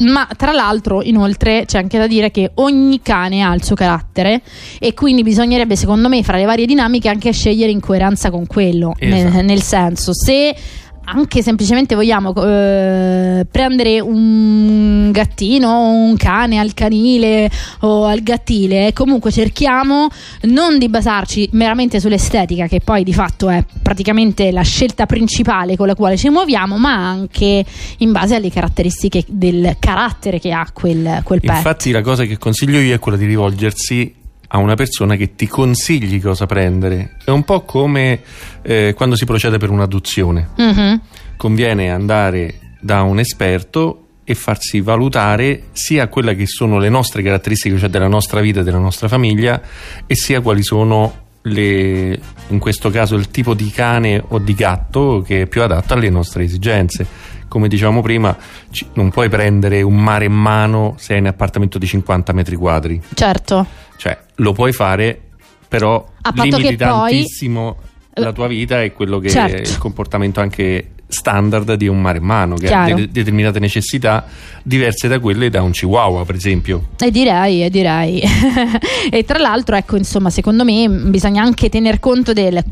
Ma 0.00 0.28
tra 0.36 0.52
l'altro, 0.52 1.02
inoltre, 1.02 1.64
c'è 1.66 1.78
anche 1.78 1.98
da 1.98 2.06
dire 2.06 2.30
che 2.30 2.52
ogni 2.54 3.00
cane 3.02 3.42
ha 3.42 3.52
il 3.52 3.64
suo 3.64 3.74
carattere 3.74 4.42
e 4.78 4.94
quindi 4.94 5.24
bisognerebbe, 5.24 5.74
secondo 5.74 6.08
me, 6.08 6.22
fra 6.22 6.36
le 6.36 6.44
varie 6.44 6.66
dinamiche 6.66 7.08
anche 7.08 7.32
scegliere 7.32 7.72
in 7.72 7.80
coerenza 7.80 8.30
con 8.30 8.46
quello. 8.46 8.94
Esatto. 8.96 9.32
Nel, 9.34 9.44
nel 9.44 9.62
senso, 9.62 10.14
se 10.14 10.54
anche 11.10 11.42
semplicemente 11.42 11.94
vogliamo 11.94 12.34
eh, 12.34 13.46
prendere 13.50 14.00
un 14.00 15.10
gattino, 15.10 15.90
un 15.90 16.16
cane 16.16 16.58
al 16.58 16.74
canile 16.74 17.50
o 17.80 18.04
al 18.04 18.22
gattile, 18.22 18.92
comunque 18.92 19.30
cerchiamo 19.30 20.08
non 20.42 20.78
di 20.78 20.88
basarci 20.88 21.48
meramente 21.52 21.98
sull'estetica, 21.98 22.66
che 22.66 22.80
poi 22.80 23.04
di 23.04 23.14
fatto 23.14 23.48
è 23.48 23.64
praticamente 23.82 24.50
la 24.50 24.62
scelta 24.62 25.06
principale 25.06 25.76
con 25.76 25.86
la 25.86 25.94
quale 25.94 26.16
ci 26.16 26.28
muoviamo, 26.28 26.76
ma 26.76 26.94
anche 26.94 27.64
in 27.98 28.12
base 28.12 28.34
alle 28.34 28.50
caratteristiche 28.50 29.24
del 29.26 29.76
carattere 29.78 30.38
che 30.38 30.52
ha 30.52 30.68
quel, 30.72 31.20
quel 31.24 31.40
pet. 31.40 31.56
Infatti, 31.56 31.90
la 31.90 32.02
cosa 32.02 32.24
che 32.24 32.36
consiglio 32.36 32.78
io 32.78 32.94
è 32.94 32.98
quella 32.98 33.16
di 33.16 33.26
rivolgersi 33.26 34.14
a 34.48 34.58
una 34.58 34.74
persona 34.74 35.16
che 35.16 35.34
ti 35.34 35.46
consigli 35.46 36.20
cosa 36.20 36.46
prendere. 36.46 37.16
È 37.24 37.30
un 37.30 37.44
po' 37.44 37.62
come 37.62 38.20
eh, 38.62 38.94
quando 38.96 39.16
si 39.16 39.24
procede 39.24 39.58
per 39.58 39.70
un'adozione. 39.70 40.48
Mm-hmm. 40.60 40.94
Conviene 41.36 41.90
andare 41.90 42.76
da 42.80 43.02
un 43.02 43.18
esperto 43.18 44.04
e 44.24 44.34
farsi 44.34 44.80
valutare 44.80 45.64
sia 45.72 46.08
quelle 46.08 46.34
che 46.34 46.46
sono 46.46 46.78
le 46.78 46.88
nostre 46.88 47.22
caratteristiche, 47.22 47.78
cioè 47.78 47.88
della 47.88 48.08
nostra 48.08 48.40
vita 48.40 48.60
e 48.60 48.62
della 48.62 48.78
nostra 48.78 49.08
famiglia, 49.08 49.60
e 50.06 50.14
sia 50.14 50.40
quali 50.40 50.62
sono 50.62 51.26
le, 51.42 52.20
in 52.48 52.58
questo 52.58 52.90
caso 52.90 53.14
il 53.14 53.30
tipo 53.30 53.54
di 53.54 53.70
cane 53.70 54.22
o 54.28 54.38
di 54.38 54.54
gatto 54.54 55.22
che 55.24 55.42
è 55.42 55.46
più 55.46 55.62
adatto 55.62 55.94
alle 55.94 56.10
nostre 56.10 56.44
esigenze. 56.44 57.06
Come 57.48 57.68
dicevamo 57.68 58.02
prima, 58.02 58.36
non 58.94 59.10
puoi 59.10 59.30
prendere 59.30 59.80
un 59.80 59.96
mare 59.96 60.26
in 60.26 60.34
mano 60.34 60.94
se 60.98 61.14
hai 61.14 61.20
un 61.20 61.26
appartamento 61.26 61.78
di 61.78 61.86
50 61.86 62.32
metri 62.34 62.56
quadri. 62.56 63.00
Certo. 63.14 63.66
Cioè, 63.98 64.16
lo 64.36 64.52
puoi 64.52 64.72
fare, 64.72 65.20
però 65.68 66.02
A 66.22 66.32
limiti 66.34 66.62
che 66.62 66.76
poi- 66.76 66.76
tantissimo 66.76 67.76
la 68.14 68.32
tua 68.32 68.46
vita 68.48 68.82
e 68.82 68.92
quello 68.92 69.18
che 69.18 69.28
Certo. 69.28 69.56
è 69.56 69.60
il 69.60 69.78
comportamento 69.78 70.40
anche 70.40 70.92
standard 71.06 71.74
di 71.74 71.86
un 71.86 72.00
mare 72.00 72.18
in 72.18 72.24
mano, 72.24 72.54
che 72.56 72.66
Chiaro. 72.66 72.92
ha 72.92 72.96
de- 72.96 73.08
determinate 73.10 73.58
necessità 73.60 74.26
diverse 74.62 75.08
da 75.08 75.18
quelle 75.20 75.48
da 75.50 75.62
un 75.62 75.70
chihuahua, 75.70 76.24
per 76.24 76.34
esempio. 76.34 76.88
E 76.98 77.10
direi, 77.10 77.64
e 77.64 77.70
direi. 77.70 78.22
e 79.10 79.24
tra 79.24 79.38
l'altro, 79.38 79.76
ecco, 79.76 79.96
insomma, 79.96 80.30
secondo 80.30 80.64
me 80.64 80.88
bisogna 80.88 81.42
anche 81.42 81.68
tener 81.68 81.98
conto 82.00 82.32
del 82.32 82.62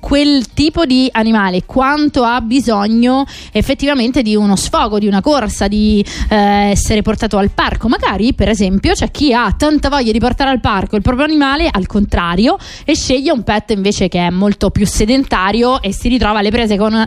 quel 0.00 0.52
tipo 0.52 0.84
di 0.84 1.08
animale 1.12 1.64
quanto 1.64 2.24
ha 2.24 2.40
bisogno 2.40 3.24
effettivamente 3.52 4.22
di 4.22 4.34
uno 4.34 4.56
sfogo, 4.56 4.98
di 4.98 5.06
una 5.06 5.20
corsa, 5.20 5.68
di 5.68 6.04
eh, 6.28 6.70
essere 6.70 7.02
portato 7.02 7.36
al 7.38 7.50
parco. 7.50 7.88
Magari, 7.88 8.34
per 8.34 8.48
esempio, 8.48 8.92
c'è 8.94 9.10
chi 9.10 9.32
ha 9.32 9.52
tanta 9.56 9.88
voglia 9.88 10.12
di 10.12 10.18
portare 10.18 10.50
al 10.50 10.60
parco 10.60 10.96
il 10.96 11.02
proprio 11.02 11.24
animale 11.24 11.68
al 11.70 11.86
contrario 11.86 12.56
e 12.84 12.94
sceglie 12.94 13.30
un 13.30 13.42
pet 13.42 13.70
invece 13.70 14.08
che 14.08 14.26
è 14.26 14.30
molto 14.30 14.70
più 14.70 14.86
sedentario 14.86 15.80
e 15.82 15.92
si 15.92 16.08
ritrova 16.08 16.38
alle 16.40 16.50
prese 16.50 16.76
con 16.76 16.92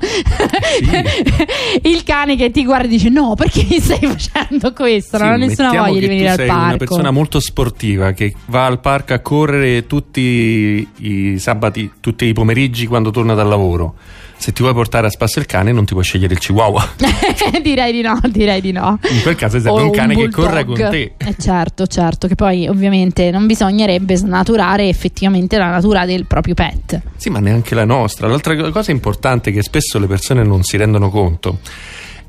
il 1.84 2.04
cane 2.04 2.36
che 2.36 2.52
ti 2.52 2.64
guarda 2.66 2.86
e 2.86 2.90
dice 2.90 3.10
no 3.10 3.36
perché 3.36 3.66
mi 3.70 3.80
stai 3.80 4.00
facendo 4.00 4.74
questo? 4.74 5.18
Non 5.18 5.34
ho 5.34 5.36
Sì, 5.36 5.46
nessuna 5.48 5.72
voglia 5.72 6.00
di 6.00 6.08
venire 6.08 6.30
al 6.30 6.38
sei 6.38 6.48
parco. 6.48 6.64
una 6.64 6.78
persona 6.78 7.12
molto 7.12 7.40
sportiva 7.40 8.12
che 8.12 8.34
va 8.48 8.66
al 8.66 8.80
parco 8.80 9.14
a 9.14 9.20
correre 9.20 9.86
tutti 9.88 10.88
i 10.98 11.36
sabati, 11.38 11.92
tutti 12.00 12.26
i 12.26 12.34
pomeriggi 12.34 12.60
quando 12.88 13.10
torna 13.12 13.34
dal 13.34 13.48
lavoro. 13.48 13.96
Se 14.38 14.52
ti 14.54 14.64
vuoi 14.64 14.74
portare 14.74 15.06
a 15.06 15.10
spasso 15.12 15.38
il 15.38 15.46
cane, 15.46 15.72
non 15.72 15.86
ti 15.86 15.94
puoi 15.94 16.04
scegliere 16.04 16.34
il 16.34 16.40
chihuahua. 16.40 16.94
direi 17.62 17.92
di 17.92 18.02
no 18.02 18.20
direi 18.28 18.60
di 18.60 18.72
no 18.72 18.98
In 19.12 19.22
quel 19.22 19.36
caso 19.36 19.60
serve 19.60 19.82
O 19.82 19.84
un 19.86 19.92
cane 19.92 20.16
che 20.16 20.22
bulldog. 20.24 20.46
corra 20.46 20.66
con 20.66 20.76
te. 20.76 21.14
Eh, 21.18 21.36
certo 21.40 21.86
certo 21.86 22.28
che 22.28 22.34
poi 22.34 22.68
ovviamente 22.68 23.30
non 23.30 23.46
bisognerebbe 23.46 24.16
snaturare 24.16 24.88
effettivamente 24.90 25.58
la 25.60 25.70
natura 25.70 26.06
del 26.08 26.26
proprio 26.26 26.56
pet 26.56 27.02
Sì, 27.18 27.30
ma 27.30 27.40
neanche 27.40 27.76
la 27.76 27.86
nostra. 27.86 28.28
L'altra 28.28 28.56
co- 28.56 28.72
cosa 28.72 28.90
importante 28.90 29.52
che 29.52 29.62
spesso 29.62 30.00
le 30.00 30.08
persone 30.08 30.44
non 30.44 30.64
si 30.64 30.76
rendono 30.76 31.12
conto 31.12 31.60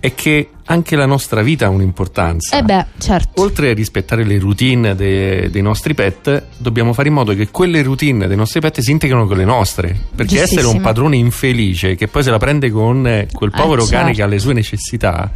è 0.02 0.16
che 0.16 0.48
anche 0.64 0.96
la 0.96 1.06
nostra 1.06 1.42
vita 1.42 1.66
ha 1.66 1.68
un'importanza. 1.68 2.58
eh 2.58 2.62
beh 2.64 2.86
certo 2.98 3.40
Oltre 3.40 3.70
a 3.70 3.72
rispettare 3.72 4.24
le 4.24 4.36
routine 4.40 4.96
de- 4.96 5.48
dei 5.48 5.62
nostri 5.62 5.94
pet, 5.94 6.46
dobbiamo 6.56 6.92
fare 6.92 7.06
in 7.06 7.14
modo 7.14 7.32
che 7.36 7.50
quelle 7.50 7.84
routine 7.84 8.26
dei 8.26 8.36
nostri 8.36 8.58
pet 8.58 8.80
si 8.80 8.90
integrino 8.90 9.28
con 9.28 9.36
le 9.36 9.44
nostre. 9.44 9.96
Perché 10.12 10.42
essere 10.42 10.66
un 10.66 10.80
padrone 10.80 11.14
infelice 11.14 11.94
che 11.94 12.08
poi 12.08 12.24
se 12.24 12.30
la 12.30 12.38
prende 12.38 12.68
con 12.72 13.06
eh, 13.06 13.28
quel 13.32 13.52
povero 13.52 13.84
cane 13.84 14.06
certo. 14.06 14.16
che 14.16 14.22
ha 14.22 14.26
le 14.26 14.38
sue 14.40 14.54
necessità, 14.54 15.30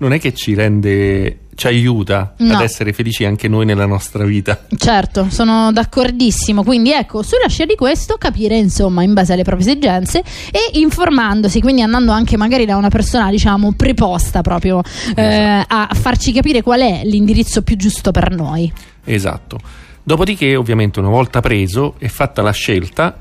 non 0.00 0.12
è 0.14 0.18
che 0.18 0.32
ci 0.34 0.54
rende, 0.54 1.40
ci 1.54 1.66
aiuta 1.66 2.34
No. 2.38 2.54
ad 2.54 2.62
essere 2.62 2.92
felici 2.94 3.24
anche 3.24 3.48
noi 3.48 3.66
nella 3.66 3.84
nostra 3.86 4.24
vita. 4.24 4.64
Certo, 4.76 5.26
sono 5.30 5.72
d'accordissimo. 5.72 6.62
Quindi 6.64 6.92
ecco, 6.92 7.22
sulla 7.22 7.48
scia 7.48 7.66
di 7.66 7.74
questo 7.74 8.16
capire 8.16 8.56
insomma 8.56 9.02
in 9.02 9.12
base 9.12 9.34
alle 9.34 9.44
proprie 9.44 9.66
esigenze 9.66 10.20
e 10.50 10.78
informandosi, 10.78 11.60
quindi 11.60 11.82
andando 11.82 12.12
anche 12.12 12.36
magari 12.38 12.64
da 12.64 12.76
una 12.76 12.88
persona 12.88 13.30
diciamo 13.30 13.72
preposta 13.74 14.40
proprio 14.40 14.80
eh, 15.14 15.64
a 15.66 15.88
farci 15.92 16.32
capire 16.32 16.62
qual 16.62 16.80
è 16.80 17.02
l'indirizzo 17.04 17.62
più 17.62 17.76
giusto 17.76 18.10
per 18.10 18.34
noi. 18.34 18.72
Esatto. 19.04 19.58
Dopodiché, 20.02 20.56
ovviamente, 20.56 20.98
una 20.98 21.10
volta 21.10 21.40
preso 21.40 21.94
e 21.98 22.08
fatta 22.08 22.40
la 22.40 22.52
scelta, 22.52 23.18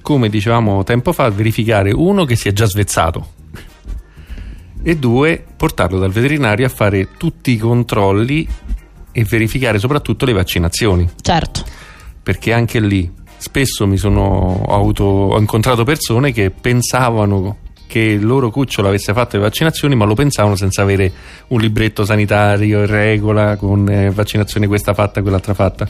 come 0.00 0.30
dicevamo 0.30 0.82
tempo 0.84 1.12
fa, 1.12 1.28
verificare 1.28 1.92
uno 1.92 2.24
che 2.24 2.34
si 2.34 2.48
è 2.48 2.52
già 2.52 2.64
svezzato 2.66 3.28
e 4.84 4.96
due, 4.96 5.42
portarlo 5.56 5.98
dal 5.98 6.12
veterinario 6.12 6.66
a 6.66 6.68
fare 6.68 7.08
tutti 7.16 7.52
i 7.52 7.56
controlli 7.56 8.46
e 9.10 9.24
verificare 9.24 9.78
soprattutto 9.78 10.26
le 10.26 10.34
vaccinazioni. 10.34 11.08
Certo. 11.20 11.64
Perché 12.22 12.52
anche 12.52 12.80
lì 12.80 13.10
spesso 13.38 13.86
mi 13.86 13.96
sono 13.96 14.20
ho, 14.66 14.74
avuto, 14.74 15.04
ho 15.04 15.38
incontrato 15.38 15.84
persone 15.84 16.32
che 16.32 16.50
pensavano 16.50 17.58
che 17.86 18.00
il 18.00 18.24
loro 18.26 18.50
cucciolo 18.50 18.88
avesse 18.88 19.12
fatto 19.12 19.36
le 19.36 19.42
vaccinazioni, 19.42 19.94
ma 19.94 20.04
lo 20.04 20.14
pensavano 20.14 20.56
senza 20.56 20.82
avere 20.82 21.12
un 21.48 21.60
libretto 21.60 22.04
sanitario 22.04 22.80
in 22.80 22.86
regola 22.86 23.56
con 23.56 23.88
eh, 23.88 24.10
vaccinazione 24.10 24.66
questa 24.66 24.92
fatta, 24.92 25.22
quell'altra 25.22 25.54
fatta. 25.54 25.88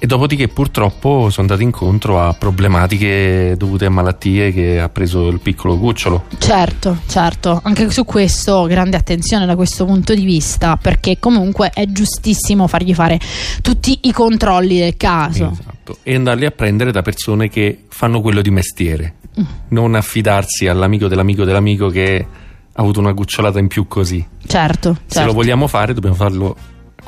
E 0.00 0.06
dopodiché 0.06 0.46
purtroppo 0.46 1.28
sono 1.28 1.48
andato 1.48 1.62
incontro 1.62 2.20
a 2.20 2.32
problematiche 2.32 3.54
dovute 3.58 3.86
a 3.86 3.90
malattie 3.90 4.52
che 4.52 4.78
ha 4.78 4.88
preso 4.88 5.26
il 5.26 5.40
piccolo 5.40 5.76
cucciolo. 5.76 6.26
Certo, 6.38 6.98
certo, 7.08 7.60
anche 7.64 7.90
su 7.90 8.04
questo 8.04 8.62
grande 8.66 8.96
attenzione 8.96 9.44
da 9.44 9.56
questo 9.56 9.84
punto 9.84 10.14
di 10.14 10.24
vista, 10.24 10.76
perché 10.76 11.18
comunque 11.18 11.70
è 11.74 11.84
giustissimo 11.86 12.68
fargli 12.68 12.94
fare 12.94 13.18
tutti 13.60 13.98
i 14.02 14.12
controlli 14.12 14.78
del 14.78 14.96
caso. 14.96 15.50
Esatto. 15.52 15.98
E 16.04 16.14
andarli 16.14 16.44
a 16.46 16.52
prendere 16.52 16.92
da 16.92 17.02
persone 17.02 17.48
che 17.48 17.84
fanno 17.88 18.20
quello 18.20 18.40
di 18.40 18.50
mestiere, 18.50 19.14
Mm. 19.38 19.44
non 19.68 19.94
affidarsi 19.94 20.66
all'amico 20.68 21.06
dell'amico 21.08 21.44
dell'amico 21.44 21.88
che 21.88 22.26
ha 22.72 22.80
avuto 22.80 22.98
una 23.00 23.14
cucciolata 23.14 23.58
in 23.60 23.66
più 23.68 23.86
così. 23.88 24.24
Certo, 24.46 24.94
Se 25.06 25.14
certo. 25.14 25.28
lo 25.28 25.34
vogliamo 25.34 25.66
fare, 25.68 25.92
dobbiamo 25.94 26.14
farlo 26.16 26.56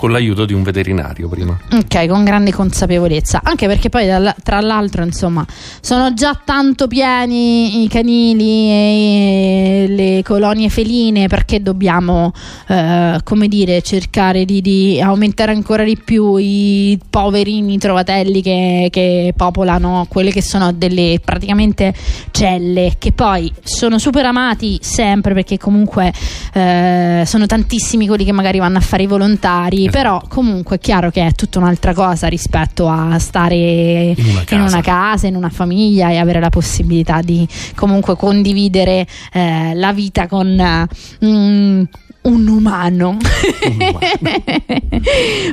con 0.01 0.13
l'aiuto 0.13 0.47
di 0.47 0.55
un 0.55 0.63
veterinario 0.63 1.29
prima. 1.29 1.59
Ok, 1.73 2.07
con 2.07 2.25
grande 2.25 2.53
consapevolezza, 2.53 3.43
anche 3.45 3.67
perché 3.67 3.91
poi 3.91 4.07
tra 4.43 4.59
l'altro, 4.63 5.05
insomma, 5.05 5.45
sono 5.83 6.15
già 6.15 6.41
tanto 6.43 6.87
pieni 6.87 7.83
i 7.83 7.89
canili 7.89 8.71
e 8.71 9.85
le 9.91 10.23
colonie 10.23 10.71
feline, 10.71 11.27
perché 11.27 11.61
dobbiamo, 11.61 12.33
eh, 12.69 13.21
come 13.25 13.47
dire, 13.47 13.83
cercare 13.83 14.47
di, 14.47 14.63
di 14.63 14.99
aumentare 15.03 15.53
ancora 15.53 15.85
di 15.85 15.99
più 16.03 16.37
i 16.37 16.99
poverini 17.11 17.77
trovatelli 17.77 18.41
che, 18.41 18.89
che 18.91 19.35
popolano 19.37 20.07
quelle 20.09 20.31
che 20.31 20.41
sono 20.41 20.73
delle 20.73 21.21
praticamente 21.23 21.93
celle, 22.31 22.95
che 22.99 23.13
poi 23.13 23.53
sono 23.63 23.99
super 23.99 24.25
amati 24.25 24.79
sempre 24.81 25.35
perché 25.35 25.59
comunque 25.59 26.11
eh, 26.55 27.23
sono 27.27 27.45
tantissimi 27.45 28.07
quelli 28.07 28.25
che 28.25 28.33
magari 28.33 28.59
vanno 28.59 28.79
a 28.79 28.81
fare 28.81 29.03
i 29.03 29.07
volontari, 29.07 29.89
però 29.91 30.23
comunque 30.29 30.77
è 30.77 30.79
chiaro 30.79 31.11
che 31.11 31.27
è 31.27 31.33
tutta 31.33 31.59
un'altra 31.59 31.95
cosa 31.95 32.29
rispetto 32.29 32.89
a 32.89 33.19
stare 33.19 34.15
In 34.17 34.27
una 34.27 34.45
in 34.51 34.61
una 34.61 34.81
casa, 34.81 35.27
in 35.27 35.37
una 35.37 35.51
famiglia 35.51 36.11
e 36.11 36.17
avere 36.17 36.41
la 36.41 36.51
possibilità 36.51 37.21
di 37.21 37.47
comunque 37.75 38.17
condividere 38.17 39.07
eh, 39.33 39.75
la 39.75 39.93
vita 39.93 40.27
con 40.27 40.89
mm, 41.25 41.83
un 42.23 42.47
umano. 42.49 43.17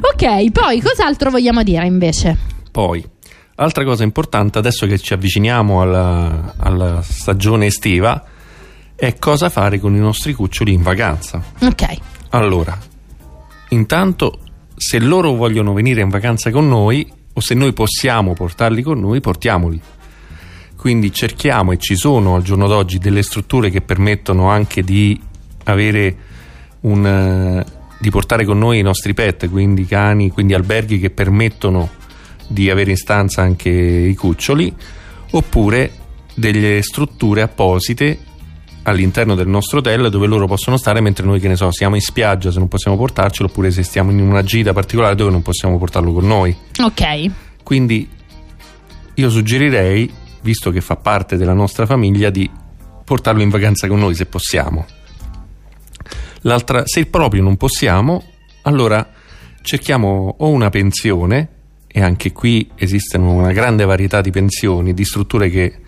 ok, 0.02 0.52
poi 0.52 0.82
cos'altro 0.82 1.30
vogliamo 1.30 1.64
dire 1.64 1.86
invece? 1.86 2.38
Poi, 2.72 3.04
altra 3.56 3.84
cosa 3.84 4.04
importante, 4.04 4.58
adesso 4.58 4.86
che 4.86 4.98
ci 4.98 5.14
avviciniamo 5.14 5.82
alla, 5.82 6.54
alla 6.58 7.02
stagione 7.02 7.68
estiva, 7.68 8.24
è 8.96 9.18
cosa 9.20 9.50
fare 9.50 9.80
con 9.80 9.96
i 9.96 10.00
nostri 10.00 10.34
cuccioli 10.34 10.74
in 10.74 10.82
vacanza. 10.82 11.42
Ok. 11.62 11.98
Allora, 12.30 12.78
intanto, 13.70 14.40
se 14.76 15.00
loro 15.00 15.34
vogliono 15.34 15.74
venire 15.74 16.02
in 16.02 16.10
vacanza 16.10 16.52
con 16.52 16.68
noi, 16.68 17.08
o 17.34 17.40
se 17.40 17.54
noi 17.54 17.74
possiamo 17.74 18.34
portarli 18.34 18.82
con 18.82 19.00
noi, 19.00 19.20
portiamoli. 19.22 19.80
Quindi 20.76 21.12
cerchiamo, 21.12 21.72
e 21.72 21.78
ci 21.78 21.96
sono 21.96 22.36
al 22.36 22.44
giorno 22.44 22.68
d'oggi 22.68 22.98
delle 22.98 23.24
strutture 23.24 23.70
che 23.70 23.82
permettono 23.82 24.50
anche 24.50 24.84
di 24.84 25.20
avere 25.66 26.16
un, 26.82 27.06
eh, 27.06 27.66
di 28.00 28.10
portare 28.10 28.46
con 28.46 28.58
noi 28.58 28.80
i 28.80 28.84
nostri 28.84 29.14
pet, 29.14 29.50
quindi 29.50 29.86
cani, 29.86 30.30
quindi 30.30 30.54
alberghi 30.54 31.00
che 31.00 31.10
permettono 31.10 31.90
di 32.48 32.70
avere 32.70 32.92
in 32.92 32.98
stanza 32.98 33.42
anche 33.42 33.70
i 33.70 34.16
cuccioli, 34.16 34.74
oppure 35.32 35.92
delle 36.34 36.82
strutture 36.82 37.42
apposite 37.42 38.20
all'interno 38.88 39.36
del 39.36 39.48
nostro 39.48 39.80
hotel 39.80 40.10
dove 40.10 40.28
loro 40.28 40.48
possono 40.48 40.78
stare 40.78 41.02
mentre 41.02 41.26
noi 41.26 41.42
che 41.42 41.50
ne 41.50 41.58
so 41.58 41.72
siamo 41.72 41.96
in 41.96 42.02
spiaggia 42.02 42.52
se 42.52 42.60
non 42.60 42.70
possiamo 42.70 42.96
portarcelo 42.96 43.50
oppure 43.50 43.70
se 43.70 43.84
stiamo 43.84 44.12
in 44.12 44.22
una 44.22 44.44
gita 44.44 44.72
particolare 44.72 45.14
dove 45.16 45.30
non 45.30 45.42
possiamo 45.42 45.78
portarlo 45.78 46.14
con 46.14 46.26
noi 46.26 46.56
Ok. 46.82 47.32
quindi 47.64 48.08
io 49.14 49.30
suggerirei 49.30 50.10
visto 50.42 50.72
che 50.72 50.80
fa 50.80 50.96
parte 50.96 51.36
della 51.36 51.54
nostra 51.54 51.86
famiglia 51.86 52.30
di 52.30 52.50
portarlo 53.04 53.42
in 53.42 53.50
vacanza 53.50 53.88
con 53.88 54.00
noi 54.00 54.16
se 54.16 54.26
possiamo 54.26 54.86
l'altra 56.42 56.84
se 56.86 57.06
proprio 57.08 57.44
non 57.44 57.58
possiamo 57.58 58.24
allora 58.64 59.06
cerchiamo 59.64 60.36
o 60.38 60.48
una 60.48 60.70
pensione 60.70 61.50
e 61.88 62.02
anche 62.02 62.32
qui 62.32 62.70
esistono 62.76 63.34
una 63.34 63.52
grande 63.52 63.84
varietà 63.84 64.22
di 64.22 64.32
pensioni 64.32 64.94
di 64.94 65.04
strutture 65.04 65.50
che 65.50 65.80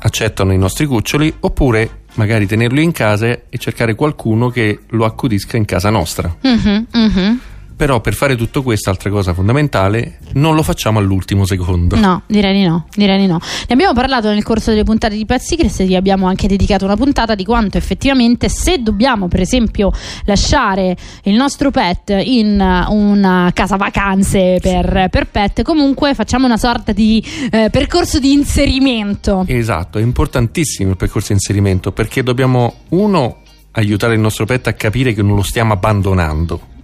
accettano 0.00 0.52
i 0.52 0.58
nostri 0.58 0.86
cuccioli 0.86 1.32
oppure 1.40 2.04
magari 2.14 2.46
tenerlo 2.46 2.80
in 2.80 2.92
casa 2.92 3.26
e 3.26 3.58
cercare 3.58 3.94
qualcuno 3.94 4.48
che 4.48 4.80
lo 4.88 5.04
accudisca 5.04 5.56
in 5.56 5.64
casa 5.64 5.90
nostra 5.90 6.34
Mhm, 6.40 6.86
mhm. 6.92 7.40
Però 7.76 8.00
per 8.00 8.14
fare 8.14 8.36
tutto 8.36 8.62
questo 8.62 8.88
altra 8.88 9.10
cosa 9.10 9.34
fondamentale 9.34 10.18
non 10.32 10.54
lo 10.54 10.62
facciamo 10.62 10.98
all'ultimo 10.98 11.44
secondo 11.44 11.96
No, 11.96 12.22
direi 12.26 12.54
di 12.54 12.66
no, 12.66 12.86
direi 12.94 13.18
di 13.18 13.26
no. 13.26 13.38
Ne 13.38 13.74
abbiamo 13.74 13.92
parlato 13.92 14.28
nel 14.30 14.42
corso 14.42 14.70
delle 14.70 14.82
puntate 14.82 15.14
di 15.14 15.26
Pet 15.26 15.40
Secrets 15.40 15.80
e 15.80 15.86
gli 15.86 15.94
abbiamo 15.94 16.26
anche 16.26 16.48
dedicato 16.48 16.84
una 16.84 16.96
puntata 16.96 17.34
di 17.34 17.44
quanto 17.44 17.76
effettivamente 17.76 18.48
se 18.48 18.82
dobbiamo 18.82 19.28
per 19.28 19.40
esempio 19.40 19.92
lasciare 20.24 20.96
il 21.24 21.34
nostro 21.34 21.70
pet 21.70 22.10
in 22.24 22.58
uh, 22.58 22.92
una 22.92 23.50
casa 23.52 23.76
vacanze 23.76 24.58
per, 24.60 25.08
per 25.10 25.26
pet, 25.28 25.62
comunque 25.62 26.14
facciamo 26.14 26.46
una 26.46 26.56
sorta 26.56 26.92
di 26.92 27.22
eh, 27.50 27.68
percorso 27.70 28.18
di 28.18 28.32
inserimento. 28.32 29.44
Esatto, 29.46 29.98
è 29.98 30.02
importantissimo 30.02 30.90
il 30.90 30.96
percorso 30.96 31.28
di 31.28 31.34
inserimento 31.34 31.92
perché 31.92 32.22
dobbiamo, 32.22 32.74
uno, 32.90 33.38
aiutare 33.72 34.14
il 34.14 34.20
nostro 34.20 34.46
pet 34.46 34.68
a 34.68 34.72
capire 34.72 35.12
che 35.12 35.22
non 35.22 35.36
lo 35.36 35.42
stiamo 35.42 35.72
abbandonando. 35.72 36.74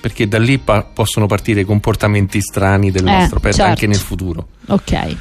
Perché 0.00 0.28
da 0.28 0.38
lì 0.38 0.58
pa- 0.58 0.82
possono 0.82 1.26
partire 1.26 1.64
comportamenti 1.64 2.40
strani 2.40 2.90
del 2.90 3.06
Eh, 3.06 3.10
nostro 3.18 3.40
pet 3.40 3.54
certo. 3.54 3.70
anche 3.70 3.86
nel 3.86 3.96
futuro. 3.98 4.48
Ok. 4.66 5.16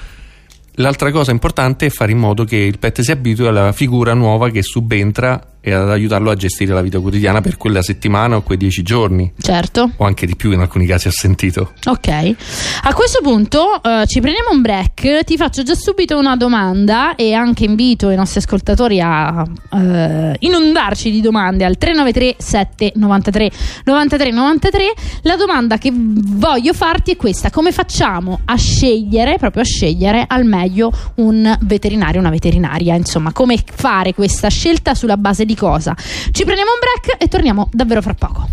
L'altra 0.80 1.10
cosa 1.12 1.32
importante 1.32 1.86
è 1.86 1.90
fare 1.90 2.12
in 2.12 2.18
modo 2.18 2.44
che 2.44 2.58
il 2.58 2.80
pet 2.80 3.00
si 3.02 3.10
abitui 3.12 3.48
alla 3.48 3.72
figura 3.72 4.14
nuova 4.14 4.50
che 4.50 4.62
subentra 4.62 5.42
e 5.68 5.74
ad 5.74 5.90
aiutarlo 5.90 6.30
a 6.30 6.36
gestire 6.36 6.76
la 6.76 6.82
vita 6.84 7.00
quotidiana 7.00 7.42
per 7.42 7.58
quella 7.58 7.82
settimana 7.82 8.36
o 8.36 8.44
quei 8.44 8.56
dieci 8.56 8.84
giorni, 8.84 9.34
Certo. 9.42 9.90
o 9.98 10.06
anche 10.06 10.28
di 10.28 10.36
più 10.36 10.52
in 10.52 10.60
alcuni 10.60 10.86
casi 10.86 11.08
ho 11.08 11.12
sentito. 11.12 11.72
Ok, 11.86 12.36
a 12.84 12.94
questo 12.94 13.20
punto 13.24 13.82
eh, 13.82 14.04
ci 14.06 14.20
prendiamo 14.22 14.50
un 14.52 14.62
break, 14.62 15.24
ti 15.24 15.38
faccio 15.38 15.64
già 15.64 15.74
subito 15.74 16.20
una 16.20 16.36
domanda 16.36 17.16
e 17.16 17.34
anche 17.34 17.66
invito 17.66 18.12
i 18.12 18.16
nostri 18.16 18.42
ascoltatori 18.42 19.02
a 19.02 19.44
eh, 19.74 20.36
inondarci 20.38 21.10
di 21.10 21.20
domande 21.20 21.66
al 21.66 21.80
393 21.80 22.36
793 22.38 23.52
93 23.86 24.32
93. 24.32 24.94
La 25.24 25.36
domanda 25.36 25.80
che 25.80 25.92
voglio 25.92 26.74
farti 26.74 27.14
è 27.14 27.16
questa, 27.16 27.50
come 27.50 27.72
facciamo 27.72 28.42
a 28.46 28.56
scegliere, 28.56 29.38
proprio 29.40 29.64
a 29.64 29.66
scegliere 29.66 30.26
al 30.28 30.46
meglio 30.46 30.92
un 31.16 31.58
veterinario, 31.62 32.20
una 32.20 32.30
veterinaria, 32.30 32.94
insomma, 32.94 33.32
come 33.32 33.58
fare 33.66 34.14
questa 34.14 34.50
scelta 34.50 34.94
sulla 34.94 35.18
base 35.18 35.44
di 35.44 35.54
cosa? 35.56 35.96
Ci 35.96 36.44
prendiamo 36.44 36.72
un 36.72 36.80
break 36.80 37.22
e 37.22 37.28
torniamo 37.28 37.70
davvero 37.72 38.02
fra 38.02 38.14
poco. 38.14 38.48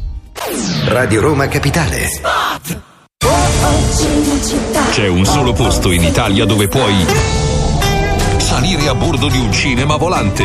Radio 0.87 1.21
Roma 1.21 1.47
Capitale. 1.49 2.09
C'è 4.91 5.07
un 5.07 5.25
solo 5.25 5.53
posto 5.53 5.91
in 5.91 6.03
Italia 6.03 6.45
dove 6.45 6.69
puoi 6.69 7.07
salire 8.39 8.89
a 8.89 8.95
bordo 8.95 9.29
di 9.29 9.39
un 9.39 9.53
cinema 9.53 9.97
volante, 9.97 10.45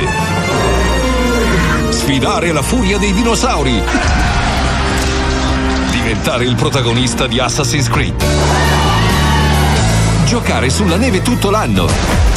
sfidare 1.89 2.51
la 2.51 2.61
furia 2.61 2.97
dei 2.97 3.11
dinosauri, 3.11 3.81
diventare 5.91 6.45
il 6.45 6.55
protagonista 6.55 7.27
di 7.27 7.39
Assassin's 7.39 7.89
Creed, 7.89 8.23
giocare 10.25 10.69
sulla 10.69 10.95
neve 10.95 11.21
tutto 11.21 11.49
l'anno 11.49 12.37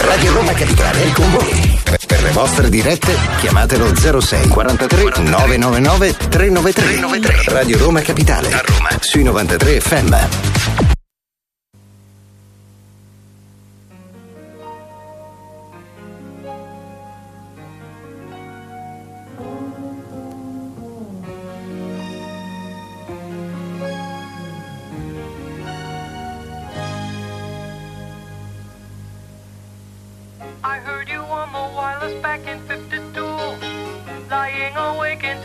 Radio 0.00 0.32
Roma 0.32 0.52
Capitale 0.52 1.04
è 1.04 1.12
con 1.12 1.30
voi. 1.30 1.80
Per 2.06 2.22
le 2.22 2.30
vostre 2.30 2.68
dirette 2.68 3.16
chiamatelo 3.40 3.94
06 3.94 4.48
43 4.48 5.02
999 5.22 6.16
393. 6.28 7.52
Radio 7.52 7.78
Roma 7.78 8.00
Capitale. 8.00 8.52
A 8.52 8.62
Roma. 8.64 8.88
Sui 9.00 9.22
93 9.22 9.80
FM. 9.80 10.95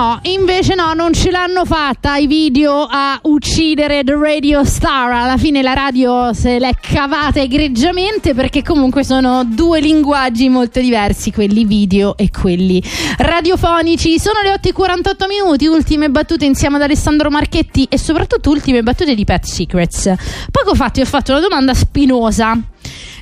No, 0.00 0.18
invece 0.22 0.74
no, 0.74 0.94
non 0.94 1.12
ce 1.12 1.30
l'hanno 1.30 1.66
fatta 1.66 2.16
i 2.16 2.26
video 2.26 2.86
a 2.90 3.18
uccidere 3.24 4.02
The 4.02 4.14
Radio 4.14 4.64
Star. 4.64 5.12
Alla 5.12 5.36
fine 5.36 5.60
la 5.60 5.74
radio 5.74 6.32
se 6.32 6.58
l'è 6.58 6.70
cavata 6.80 7.38
egregiamente 7.40 8.32
perché 8.32 8.62
comunque 8.62 9.04
sono 9.04 9.44
due 9.44 9.80
linguaggi 9.80 10.48
molto 10.48 10.80
diversi, 10.80 11.30
quelli 11.30 11.66
video 11.66 12.16
e 12.16 12.30
quelli 12.30 12.82
radiofonici. 13.18 14.18
Sono 14.18 14.40
le 14.40 14.54
8.48 14.54 15.28
minuti, 15.28 15.66
ultime 15.66 16.08
battute 16.08 16.46
insieme 16.46 16.76
ad 16.76 16.82
Alessandro 16.82 17.28
Marchetti 17.28 17.86
e 17.90 17.98
soprattutto 17.98 18.48
ultime 18.48 18.82
battute 18.82 19.14
di 19.14 19.24
Pet 19.24 19.44
Secrets. 19.44 20.14
Poco 20.50 20.74
fa 20.74 20.88
ti 20.88 21.02
ho 21.02 21.04
fatto 21.04 21.32
una 21.32 21.40
domanda 21.40 21.74
spinosa 21.74 22.58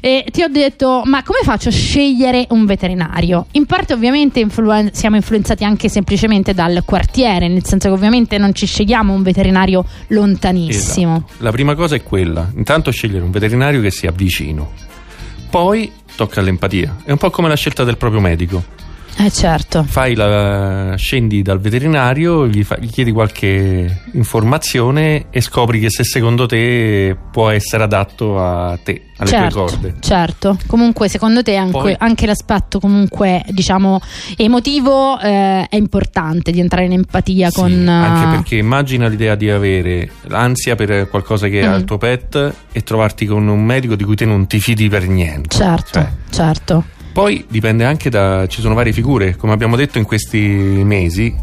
e 0.00 0.24
ti 0.30 0.42
ho 0.42 0.48
detto 0.48 1.02
ma 1.04 1.22
come 1.22 1.40
faccio 1.42 1.68
a 1.68 1.72
scegliere 1.72 2.46
un 2.50 2.66
veterinario 2.66 3.46
in 3.52 3.66
parte 3.66 3.92
ovviamente 3.92 4.40
influen- 4.40 4.92
siamo 4.92 5.16
influenzati 5.16 5.64
anche 5.64 5.88
semplicemente 5.88 6.54
dal 6.54 6.82
quartiere 6.84 7.48
nel 7.48 7.64
senso 7.64 7.88
che 7.88 7.94
ovviamente 7.94 8.38
non 8.38 8.54
ci 8.54 8.66
scegliamo 8.66 9.12
un 9.12 9.22
veterinario 9.22 9.84
lontanissimo 10.08 11.16
Esatto. 11.16 11.42
La 11.42 11.50
prima 11.50 11.74
cosa 11.74 11.94
è 11.96 12.02
quella, 12.02 12.50
intanto 12.54 12.90
scegliere 12.90 13.24
un 13.24 13.30
veterinario 13.30 13.80
che 13.80 13.90
sia 13.90 14.10
vicino. 14.10 14.72
Poi 15.50 15.90
tocca 16.14 16.40
all'empatia, 16.40 16.98
è 17.04 17.10
un 17.10 17.18
po' 17.18 17.30
come 17.30 17.48
la 17.48 17.56
scelta 17.56 17.84
del 17.84 17.96
proprio 17.96 18.20
medico. 18.20 18.62
Eh 19.20 19.30
certo 19.30 19.82
Fai 19.84 20.14
la, 20.14 20.94
scendi 20.96 21.42
dal 21.42 21.58
veterinario, 21.60 22.46
gli, 22.46 22.62
fa- 22.62 22.78
gli 22.78 22.88
chiedi 22.90 23.10
qualche 23.12 24.02
informazione 24.12 25.26
e 25.30 25.40
scopri 25.40 25.80
che 25.80 25.90
se 25.90 26.04
secondo 26.04 26.46
te 26.46 27.16
può 27.32 27.48
essere 27.50 27.82
adatto 27.82 28.38
a 28.40 28.78
te, 28.82 29.02
alle 29.16 29.30
certo, 29.30 29.64
tue 29.64 29.76
corde. 29.78 29.94
certo. 30.00 30.58
Comunque, 30.66 31.08
secondo 31.08 31.42
te 31.42 31.56
anche, 31.56 31.72
Poi- 31.72 31.94
anche 31.98 32.26
l'aspetto 32.26 32.78
comunque, 32.78 33.42
diciamo, 33.48 34.00
emotivo 34.36 35.18
eh, 35.18 35.66
è 35.68 35.76
importante 35.76 36.50
di 36.52 36.60
entrare 36.60 36.84
in 36.86 36.92
empatia 36.92 37.50
con 37.50 37.88
Anche 37.88 38.24
eh, 38.28 38.30
perché 38.36 38.56
immagina 38.56 39.08
l'idea 39.08 39.34
di 39.34 39.50
avere 39.50 40.10
l'ansia 40.28 40.74
per 40.76 41.08
qualcosa 41.08 41.48
che 41.48 41.64
ha 41.64 41.72
Mm. 41.74 41.78
il 41.78 41.84
tuo 41.84 41.98
pet 41.98 42.54
e 42.72 42.82
trovarti 42.82 43.26
con 43.26 43.46
un 43.48 43.64
medico 43.64 43.94
di 43.96 44.04
cui 44.04 44.14
te 44.16 44.24
non 44.24 44.46
ti 44.46 44.60
fidi 44.60 44.88
per 44.88 45.06
niente. 45.08 45.56
Certo, 45.56 45.90
Cioè, 45.92 46.08
certo. 46.30 46.84
Poi 47.18 47.44
dipende 47.48 47.84
anche 47.84 48.10
da. 48.10 48.46
ci 48.46 48.60
sono 48.60 48.74
varie 48.74 48.92
figure, 48.92 49.34
come 49.34 49.52
abbiamo 49.52 49.74
detto 49.74 49.98
in 49.98 50.04
questi 50.04 50.38
mesi. 50.38 51.34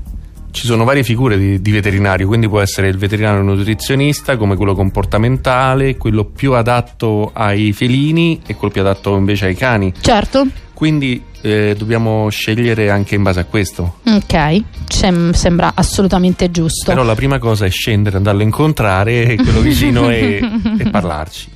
Ci 0.50 0.66
sono 0.66 0.86
varie 0.86 1.04
figure 1.04 1.38
di, 1.38 1.62
di 1.62 1.72
veterinario, 1.72 2.28
quindi 2.28 2.48
può 2.48 2.62
essere 2.62 2.88
il 2.88 2.98
veterinario 2.98 3.42
nutrizionista, 3.42 4.38
come 4.38 4.56
quello 4.56 4.74
comportamentale, 4.74 5.98
quello 5.98 6.24
più 6.24 6.54
adatto 6.54 7.30
ai 7.34 7.74
felini 7.74 8.40
e 8.48 8.56
quello 8.56 8.72
più 8.72 8.80
adatto 8.80 9.18
invece 9.18 9.48
ai 9.48 9.56
cani. 9.56 9.92
Certo. 10.00 10.48
Quindi 10.76 11.24
eh, 11.40 11.74
dobbiamo 11.78 12.28
scegliere 12.28 12.90
anche 12.90 13.16
in 13.16 13.24
base 13.24 13.40
a 13.40 13.46
questo. 13.46 14.00
Ok, 14.06 14.62
Sem- 14.90 15.32
sembra 15.32 15.72
assolutamente 15.74 16.52
giusto. 16.52 16.92
Però 16.92 17.02
la 17.02 17.16
prima 17.16 17.40
cosa 17.40 17.66
è 17.66 17.70
scendere, 17.70 18.18
andarlo 18.18 18.42
a 18.42 18.44
incontrare, 18.44 19.36
quello 19.36 19.62
vicino 19.62 20.10
e, 20.10 20.42
e 20.78 20.90
parlarci. 20.90 21.48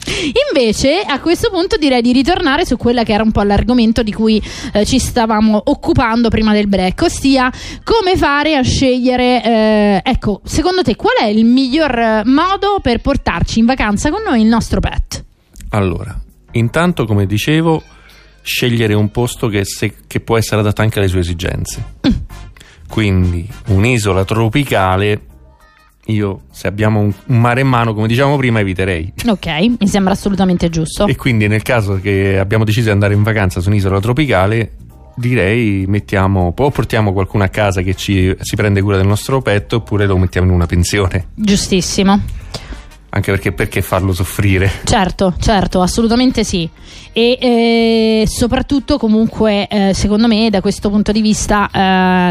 Invece, 0.50 1.02
a 1.02 1.20
questo 1.20 1.50
punto 1.50 1.76
direi 1.76 2.02
di 2.02 2.14
ritornare 2.14 2.66
su 2.66 2.78
quella 2.78 3.04
che 3.04 3.12
era 3.12 3.22
un 3.22 3.32
po' 3.32 3.42
l'argomento 3.42 4.04
di 4.04 4.14
cui 4.14 4.42
eh, 4.72 4.86
ci 4.86 5.00
stavamo 5.00 5.64
occupando 5.66 6.30
prima 6.30 6.54
del 6.54 6.70
break, 6.70 7.02
ossia 7.02 7.52
come 7.84 8.16
fare 8.16 8.56
a 8.56 8.62
scegliere, 8.62 9.44
eh, 9.44 10.02
ecco, 10.02 10.40
secondo 10.46 10.82
te 10.82 10.96
qual 10.96 11.18
è 11.20 11.26
il 11.26 11.44
miglior 11.44 12.00
eh, 12.00 12.22
modo 12.24 12.80
per 12.82 13.02
portarci 13.02 13.60
in 13.60 13.66
vacanza 13.66 14.12
con 14.12 14.22
noi 14.26 14.40
il 14.40 14.48
nostro 14.48 14.80
pet? 14.80 15.26
Allora, 15.72 16.18
intanto, 16.52 17.06
come 17.06 17.26
dicevo, 17.26 17.84
scegliere 18.50 18.96
un 18.96 19.12
posto 19.12 19.48
che, 19.48 19.64
se- 19.64 19.94
che 20.08 20.20
può 20.20 20.38
essere 20.38 20.62
adatto 20.62 20.82
anche 20.82 20.98
alle 20.98 21.08
sue 21.08 21.20
esigenze. 21.20 21.98
Quindi 22.90 23.48
un'isola 23.68 24.26
tropicale, 24.26 25.22
io 26.08 26.42
se 26.52 26.68
abbiamo 26.68 27.00
un, 27.00 27.14
mare 27.28 27.62
in 27.62 27.68
mano, 27.68 27.94
come 27.94 28.08
diciamo 28.08 28.36
prima, 28.38 28.60
eviterei. 28.60 29.14
Ok, 29.28 29.48
mi 29.80 29.88
sembra 29.88 30.14
assolutamente 30.14 30.70
giusto. 30.70 31.06
E 31.06 31.16
quindi 31.16 31.48
nel 31.48 31.62
caso 31.62 32.00
che 32.02 32.40
abbiamo 32.40 32.64
deciso 32.64 32.86
di 32.86 32.92
andare 32.92 33.14
in 33.14 33.22
vacanza 33.22 33.62
su 33.62 33.70
un'isola 33.70 34.00
tropicale, 34.00 34.72
direi 35.16 35.86
mettiamo 35.88 36.52
o 36.58 36.72
portiamo 36.72 37.14
qualcuno 37.14 37.44
a 37.44 37.50
casa 37.50 37.82
che 37.82 37.94
ci, 37.94 38.36
si 38.40 38.56
prende 38.56 38.82
cura 38.82 38.98
del 38.98 39.06
nostro 39.06 39.42
pet 39.42 39.72
oppure 39.74 40.08
lo 40.08 40.18
mettiamo 40.18 40.48
in 40.48 40.54
una 40.54 40.66
pensione. 40.66 41.28
Giustissimo. 41.36 42.20
Anche 43.12 43.32
perché 43.32 43.52
perché 43.52 43.82
farlo 43.82 44.14
soffrire? 44.14 44.72
Certo, 44.84 45.34
certo, 45.40 45.82
assolutamente 45.82 46.44
sì. 46.44 46.70
E 47.12 47.38
eh, 47.42 48.28
soprattutto 48.28 49.00
comunque 49.00 49.68
eh, 49.68 49.94
secondo 49.96 50.28
me 50.28 50.50
da 50.52 50.62
questo 50.62 50.90
punto 50.90 51.12
di 51.12 51.22
vista 51.22 51.70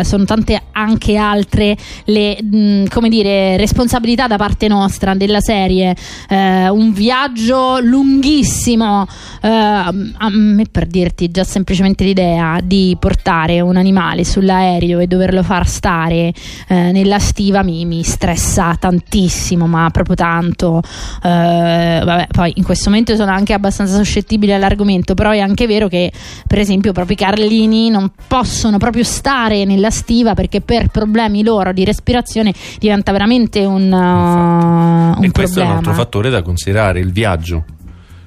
eh, 0.00 0.04
sono 0.04 0.24
tante 0.24 0.62
anche 0.72 1.16
altre 1.16 1.76
le 2.04 2.40
mh, 2.40 2.84
come 2.88 3.08
dire 3.08 3.56
responsabilità 3.56 4.28
da 4.28 4.36
parte 4.36 4.68
nostra 4.68 5.14
della 5.14 5.40
serie. 5.40 5.96
Eh, 6.28 6.68
un 6.68 6.92
viaggio 6.92 7.80
lunghissimo 7.80 9.06
eh, 9.42 9.48
a 9.48 10.28
me 10.30 10.64
per 10.70 10.86
dirti 10.86 11.30
già 11.30 11.42
semplicemente 11.44 12.04
l'idea 12.04 12.60
di 12.62 12.96
portare 13.00 13.60
un 13.60 13.76
animale 13.76 14.24
sull'aereo 14.24 15.00
e 15.00 15.08
doverlo 15.08 15.42
far 15.42 15.66
stare 15.66 16.32
eh, 16.68 16.92
nella 16.92 17.18
stiva 17.18 17.64
mi, 17.64 17.84
mi 17.84 18.02
stressa 18.04 18.76
tantissimo, 18.78 19.66
ma 19.66 19.90
proprio 19.90 20.14
tanto. 20.14 20.67
Eh, 20.76 22.00
vabbè, 22.04 22.26
poi 22.30 22.52
in 22.56 22.64
questo 22.64 22.90
momento 22.90 23.16
sono 23.16 23.30
anche 23.30 23.52
abbastanza 23.52 23.96
suscettibile 23.96 24.54
all'argomento, 24.54 25.14
però 25.14 25.30
è 25.30 25.38
anche 25.38 25.66
vero 25.66 25.88
che, 25.88 26.12
per 26.46 26.58
esempio, 26.58 26.92
proprio 26.92 27.16
i 27.16 27.18
carlini 27.18 27.90
non 27.90 28.10
possono 28.26 28.78
proprio 28.78 29.04
stare 29.04 29.64
nella 29.64 29.90
stiva 29.90 30.34
perché 30.34 30.60
per 30.60 30.88
problemi 30.88 31.42
loro 31.42 31.72
di 31.72 31.84
respirazione 31.84 32.52
diventa 32.78 33.12
veramente 33.12 33.64
un, 33.64 33.90
uh, 33.90 35.18
un 35.18 35.24
e 35.24 35.30
questo 35.30 35.60
è 35.60 35.62
un 35.62 35.68
problema. 35.68 35.74
altro 35.76 35.92
fattore 35.92 36.30
da 36.30 36.42
considerare, 36.42 37.00
il 37.00 37.12
viaggio. 37.12 37.64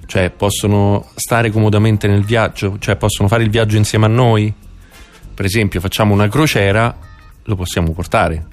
Cioè, 0.06 0.30
possono 0.30 1.06
stare 1.16 1.52
comodamente 1.52 2.08
nel 2.08 2.26
viaggio, 2.26 2.76
cioè 2.80 2.98
possono 2.98 3.30
fare 3.30 3.44
il 3.44 3.50
viaggio 3.50 3.78
insieme 3.78 4.06
a 4.06 4.10
noi. 4.10 4.54
Per 5.34 5.46
esempio, 5.46 5.80
facciamo 5.80 6.14
una 6.14 6.28
crociera, 6.28 6.94
lo 7.44 7.56
possiamo 7.56 7.92
portare. 7.92 8.46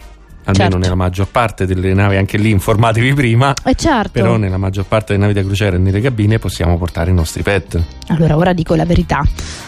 Almeno 0.49 0.71
Certo. 0.71 0.79
nella 0.79 0.95
maggior 0.95 1.29
parte 1.29 1.67
delle 1.67 1.93
navi, 1.93 2.17
anche 2.17 2.39
lì 2.39 2.51
informatevi 2.51 3.13
prima. 3.13 3.53
Eh, 3.65 3.75
certo. 3.75 4.13
Però 4.13 4.37
nella 4.39 4.57
maggior 4.57 4.87
parte 4.87 5.13
delle 5.13 5.27
navi 5.27 5.35
da 5.39 5.45
crociera 5.45 5.77
e 5.77 5.79
nelle 5.79 6.01
cabine 6.01 6.39
possiamo 6.39 6.79
portare 6.79 7.11
i 7.11 7.15
nostri 7.15 7.43
pet. 7.43 7.79
Allora, 8.09 8.35
ora 8.37 8.55
dico 8.55 8.75
la 8.75 8.87
verità. 8.87 9.23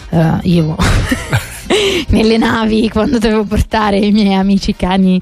Eh, 0.09 0.37
io 0.43 0.75
nelle 2.09 2.37
navi, 2.37 2.89
quando 2.89 3.17
dovevo 3.17 3.43
portare 3.43 3.97
i 3.97 4.11
miei 4.11 4.33
amici 4.33 4.75
cani 4.75 5.21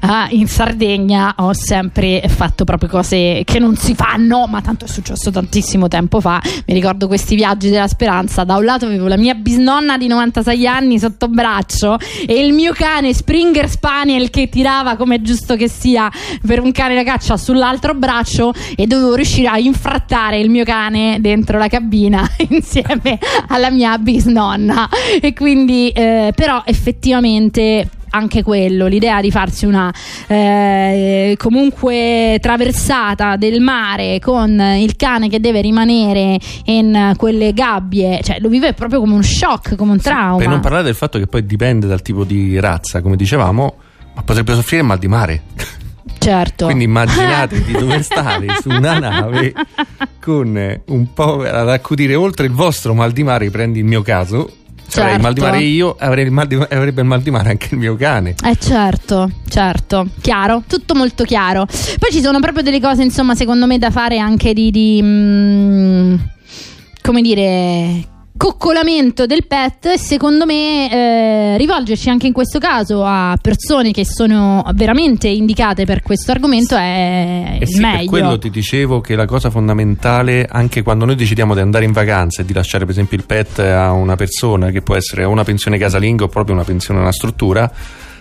ah, 0.00 0.28
in 0.30 0.46
Sardegna, 0.46 1.34
ho 1.38 1.52
sempre 1.52 2.22
fatto 2.28 2.64
proprio 2.64 2.88
cose 2.88 3.42
che 3.44 3.58
non 3.58 3.76
si 3.76 3.94
fanno, 3.94 4.46
ma 4.46 4.60
tanto 4.60 4.84
è 4.84 4.88
successo 4.88 5.30
tantissimo 5.30 5.88
tempo 5.88 6.20
fa. 6.20 6.40
Mi 6.66 6.74
ricordo 6.74 7.06
questi 7.06 7.34
viaggi 7.34 7.70
della 7.70 7.88
speranza. 7.88 8.44
Da 8.44 8.56
un 8.56 8.64
lato 8.64 8.86
avevo 8.86 9.08
la 9.08 9.16
mia 9.16 9.34
bisnonna 9.34 9.98
di 9.98 10.06
96 10.06 10.66
anni 10.66 10.98
sotto 10.98 11.28
braccio 11.28 11.98
e 12.26 12.44
il 12.44 12.52
mio 12.52 12.72
cane 12.72 13.12
Springer 13.12 13.68
Spaniel 13.68 14.30
che 14.30 14.48
tirava 14.48 14.96
come 14.96 15.20
giusto 15.22 15.56
che 15.56 15.68
sia 15.68 16.10
per 16.46 16.60
un 16.60 16.72
cane 16.72 16.94
da 16.94 17.02
caccia 17.02 17.36
sull'altro 17.36 17.94
braccio 17.94 18.52
e 18.76 18.86
dovevo 18.86 19.14
riuscire 19.14 19.48
a 19.48 19.58
infrattare 19.58 20.38
il 20.38 20.50
mio 20.50 20.64
cane 20.64 21.18
dentro 21.20 21.58
la 21.58 21.68
cabina 21.68 22.28
insieme 22.48 23.18
alla 23.48 23.70
mia 23.70 23.96
bisnonna 23.98 24.88
e 25.20 25.32
quindi 25.32 25.87
eh, 25.90 26.32
però 26.34 26.62
effettivamente 26.64 27.88
anche 28.10 28.42
quello, 28.42 28.86
l'idea 28.86 29.20
di 29.20 29.30
farsi 29.30 29.66
una 29.66 29.92
eh, 30.26 31.34
comunque 31.38 32.38
traversata 32.40 33.36
del 33.36 33.60
mare 33.60 34.18
con 34.18 34.58
il 34.78 34.96
cane 34.96 35.28
che 35.28 35.40
deve 35.40 35.60
rimanere 35.60 36.38
in 36.64 37.12
quelle 37.16 37.52
gabbie, 37.52 38.20
cioè 38.22 38.38
lo 38.40 38.48
vive 38.48 38.72
proprio 38.72 39.00
come 39.00 39.14
un 39.14 39.22
shock, 39.22 39.74
come 39.76 39.92
un 39.92 40.00
trauma. 40.00 40.38
Per 40.38 40.48
non 40.48 40.60
parlare 40.60 40.84
del 40.84 40.94
fatto 40.94 41.18
che 41.18 41.26
poi 41.26 41.44
dipende 41.44 41.86
dal 41.86 42.02
tipo 42.02 42.24
di 42.24 42.58
razza, 42.60 43.02
come 43.02 43.16
dicevamo, 43.16 43.74
ma 44.14 44.22
potrebbe 44.22 44.54
soffrire 44.54 44.82
mal 44.82 44.98
di 44.98 45.08
mare. 45.08 45.42
certo. 46.18 46.66
Quindi 46.66 46.84
immaginatevi 46.84 47.64
di 47.64 47.72
dover 47.72 48.02
stare 48.04 48.46
su 48.60 48.70
una 48.70 48.98
nave 48.98 49.52
con 50.20 50.80
un 50.86 51.12
po' 51.12 51.42
ad 51.42 51.68
accudire 51.68 52.14
oltre 52.14 52.46
il 52.46 52.52
vostro 52.52 52.94
mal 52.94 53.12
di 53.12 53.22
mare, 53.22 53.50
prendi 53.50 53.80
il 53.80 53.84
mio 53.84 54.02
caso. 54.02 54.50
Se 54.88 55.00
avrei 55.00 55.16
il 55.16 55.20
mal 55.22 55.32
di 55.34 55.40
Certo. 55.40 55.54
mare 55.54 55.64
io, 55.66 55.96
avrei 55.98 56.24
il 56.24 56.30
mal 56.30 56.46
di- 56.46 56.54
avrebbe 56.54 57.00
il 57.02 57.06
mal 57.06 57.20
di 57.20 57.30
mare 57.30 57.50
anche 57.50 57.68
il 57.72 57.78
mio 57.78 57.94
cane. 57.96 58.34
Eh 58.42 58.56
certo, 58.56 59.30
certo, 59.48 60.06
chiaro, 60.22 60.62
tutto 60.66 60.94
molto 60.94 61.24
chiaro. 61.24 61.66
Poi 61.66 62.10
ci 62.10 62.22
sono 62.22 62.40
proprio 62.40 62.62
delle 62.62 62.80
cose, 62.80 63.02
insomma, 63.02 63.34
secondo 63.34 63.66
me 63.66 63.76
da 63.78 63.90
fare 63.90 64.18
anche 64.18 64.54
di, 64.54 64.70
di, 64.70 65.00
mm, 65.02 66.14
come 67.02 67.20
dire, 67.22 68.02
coccolamento 68.38 69.26
del 69.26 69.44
pet 69.46 69.86
e 69.86 69.98
secondo 69.98 70.46
me 70.46 70.90
eh, 70.90 71.58
rivolgerci 71.58 72.08
anche 72.08 72.26
in 72.28 72.32
questo 72.32 72.58
caso 72.58 73.04
a 73.04 73.36
persone 73.40 73.90
che 73.90 74.06
sono 74.06 74.64
veramente 74.74 75.28
indicate 75.28 75.84
per 75.84 76.02
questo 76.02 76.30
argomento 76.30 76.76
è 76.76 77.56
Eh 77.58 77.58
il 77.62 77.66
sì, 77.66 77.80
per 77.80 77.90
meglio. 77.90 78.08
quello 78.08 78.38
ti 78.38 78.48
dicevo 78.48 79.00
che 79.00 79.16
la 79.16 79.26
cosa 79.26 79.50
fondamentale, 79.50 80.46
anche 80.50 80.82
quando 80.82 81.04
noi 81.04 81.16
decidiamo 81.16 81.52
di 81.52 81.60
andare 81.60 81.84
in 81.84 81.92
vacanza 81.92 82.40
e 82.42 82.44
di 82.44 82.52
lasciare 82.52 82.84
per 82.84 82.94
esempio 82.94 83.18
il 83.18 83.24
pet 83.26 83.58
a 83.58 83.90
una 83.92 84.14
persona 84.16 84.70
che 84.70 84.82
può 84.82 84.94
essere 84.94 85.24
una 85.24 85.42
pensione 85.44 85.76
casalinga 85.76 86.24
o 86.24 86.28
proprio 86.28 86.54
una 86.54 86.64
pensione 86.64 87.00
a 87.00 87.02
una 87.02 87.12
struttura, 87.12 87.70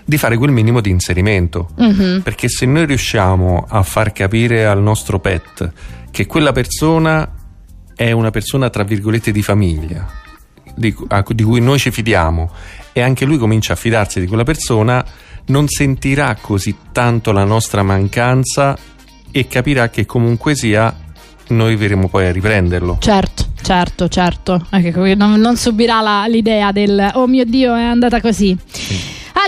di 0.03 0.17
fare 0.17 0.35
quel 0.37 0.51
minimo 0.51 0.81
di 0.81 0.89
inserimento. 0.89 1.69
Mhm. 1.77 2.21
Perché 2.23 2.49
se 2.49 2.65
noi 2.65 2.85
riusciamo 2.85 3.65
a 3.69 3.83
far 3.83 4.13
capire 4.13 4.65
al 4.65 4.81
nostro 4.81 5.19
pet 5.19 5.71
che 6.09 6.25
quella 6.25 6.51
persona 6.53 7.29
è 7.97 8.11
una 8.11 8.29
persona 8.29 8.69
tra 8.69 8.83
virgolette 8.83 9.31
di 9.31 9.41
famiglia, 9.41 10.07
di, 10.75 10.95
di 11.29 11.43
cui 11.43 11.59
noi 11.59 11.79
ci 11.79 11.89
fidiamo, 11.89 12.51
e 12.93 13.01
anche 13.01 13.25
lui 13.25 13.37
comincia 13.37 13.73
a 13.73 13.75
fidarsi 13.75 14.19
di 14.19 14.27
quella 14.27 14.43
persona, 14.43 15.03
non 15.47 15.67
sentirà 15.67 16.37
così 16.39 16.75
tanto 16.91 17.31
la 17.31 17.43
nostra 17.43 17.81
mancanza 17.81 18.77
e 19.31 19.47
capirà 19.47 19.89
che 19.89 20.05
comunque 20.05 20.55
sia 20.55 20.95
noi 21.49 21.75
verremo 21.75 22.07
poi 22.07 22.27
a 22.27 22.31
riprenderlo. 22.31 22.97
Certo, 22.99 23.45
certo, 23.61 24.07
certo. 24.07 24.67
Non, 24.69 25.39
non 25.39 25.57
subirà 25.57 26.01
la- 26.01 26.25
l'idea 26.27 26.71
del 26.71 27.11
oh 27.15 27.25
mio 27.25 27.45
Dio, 27.45 27.73
è 27.73 27.83
andata 27.83 28.21
così. 28.21 28.55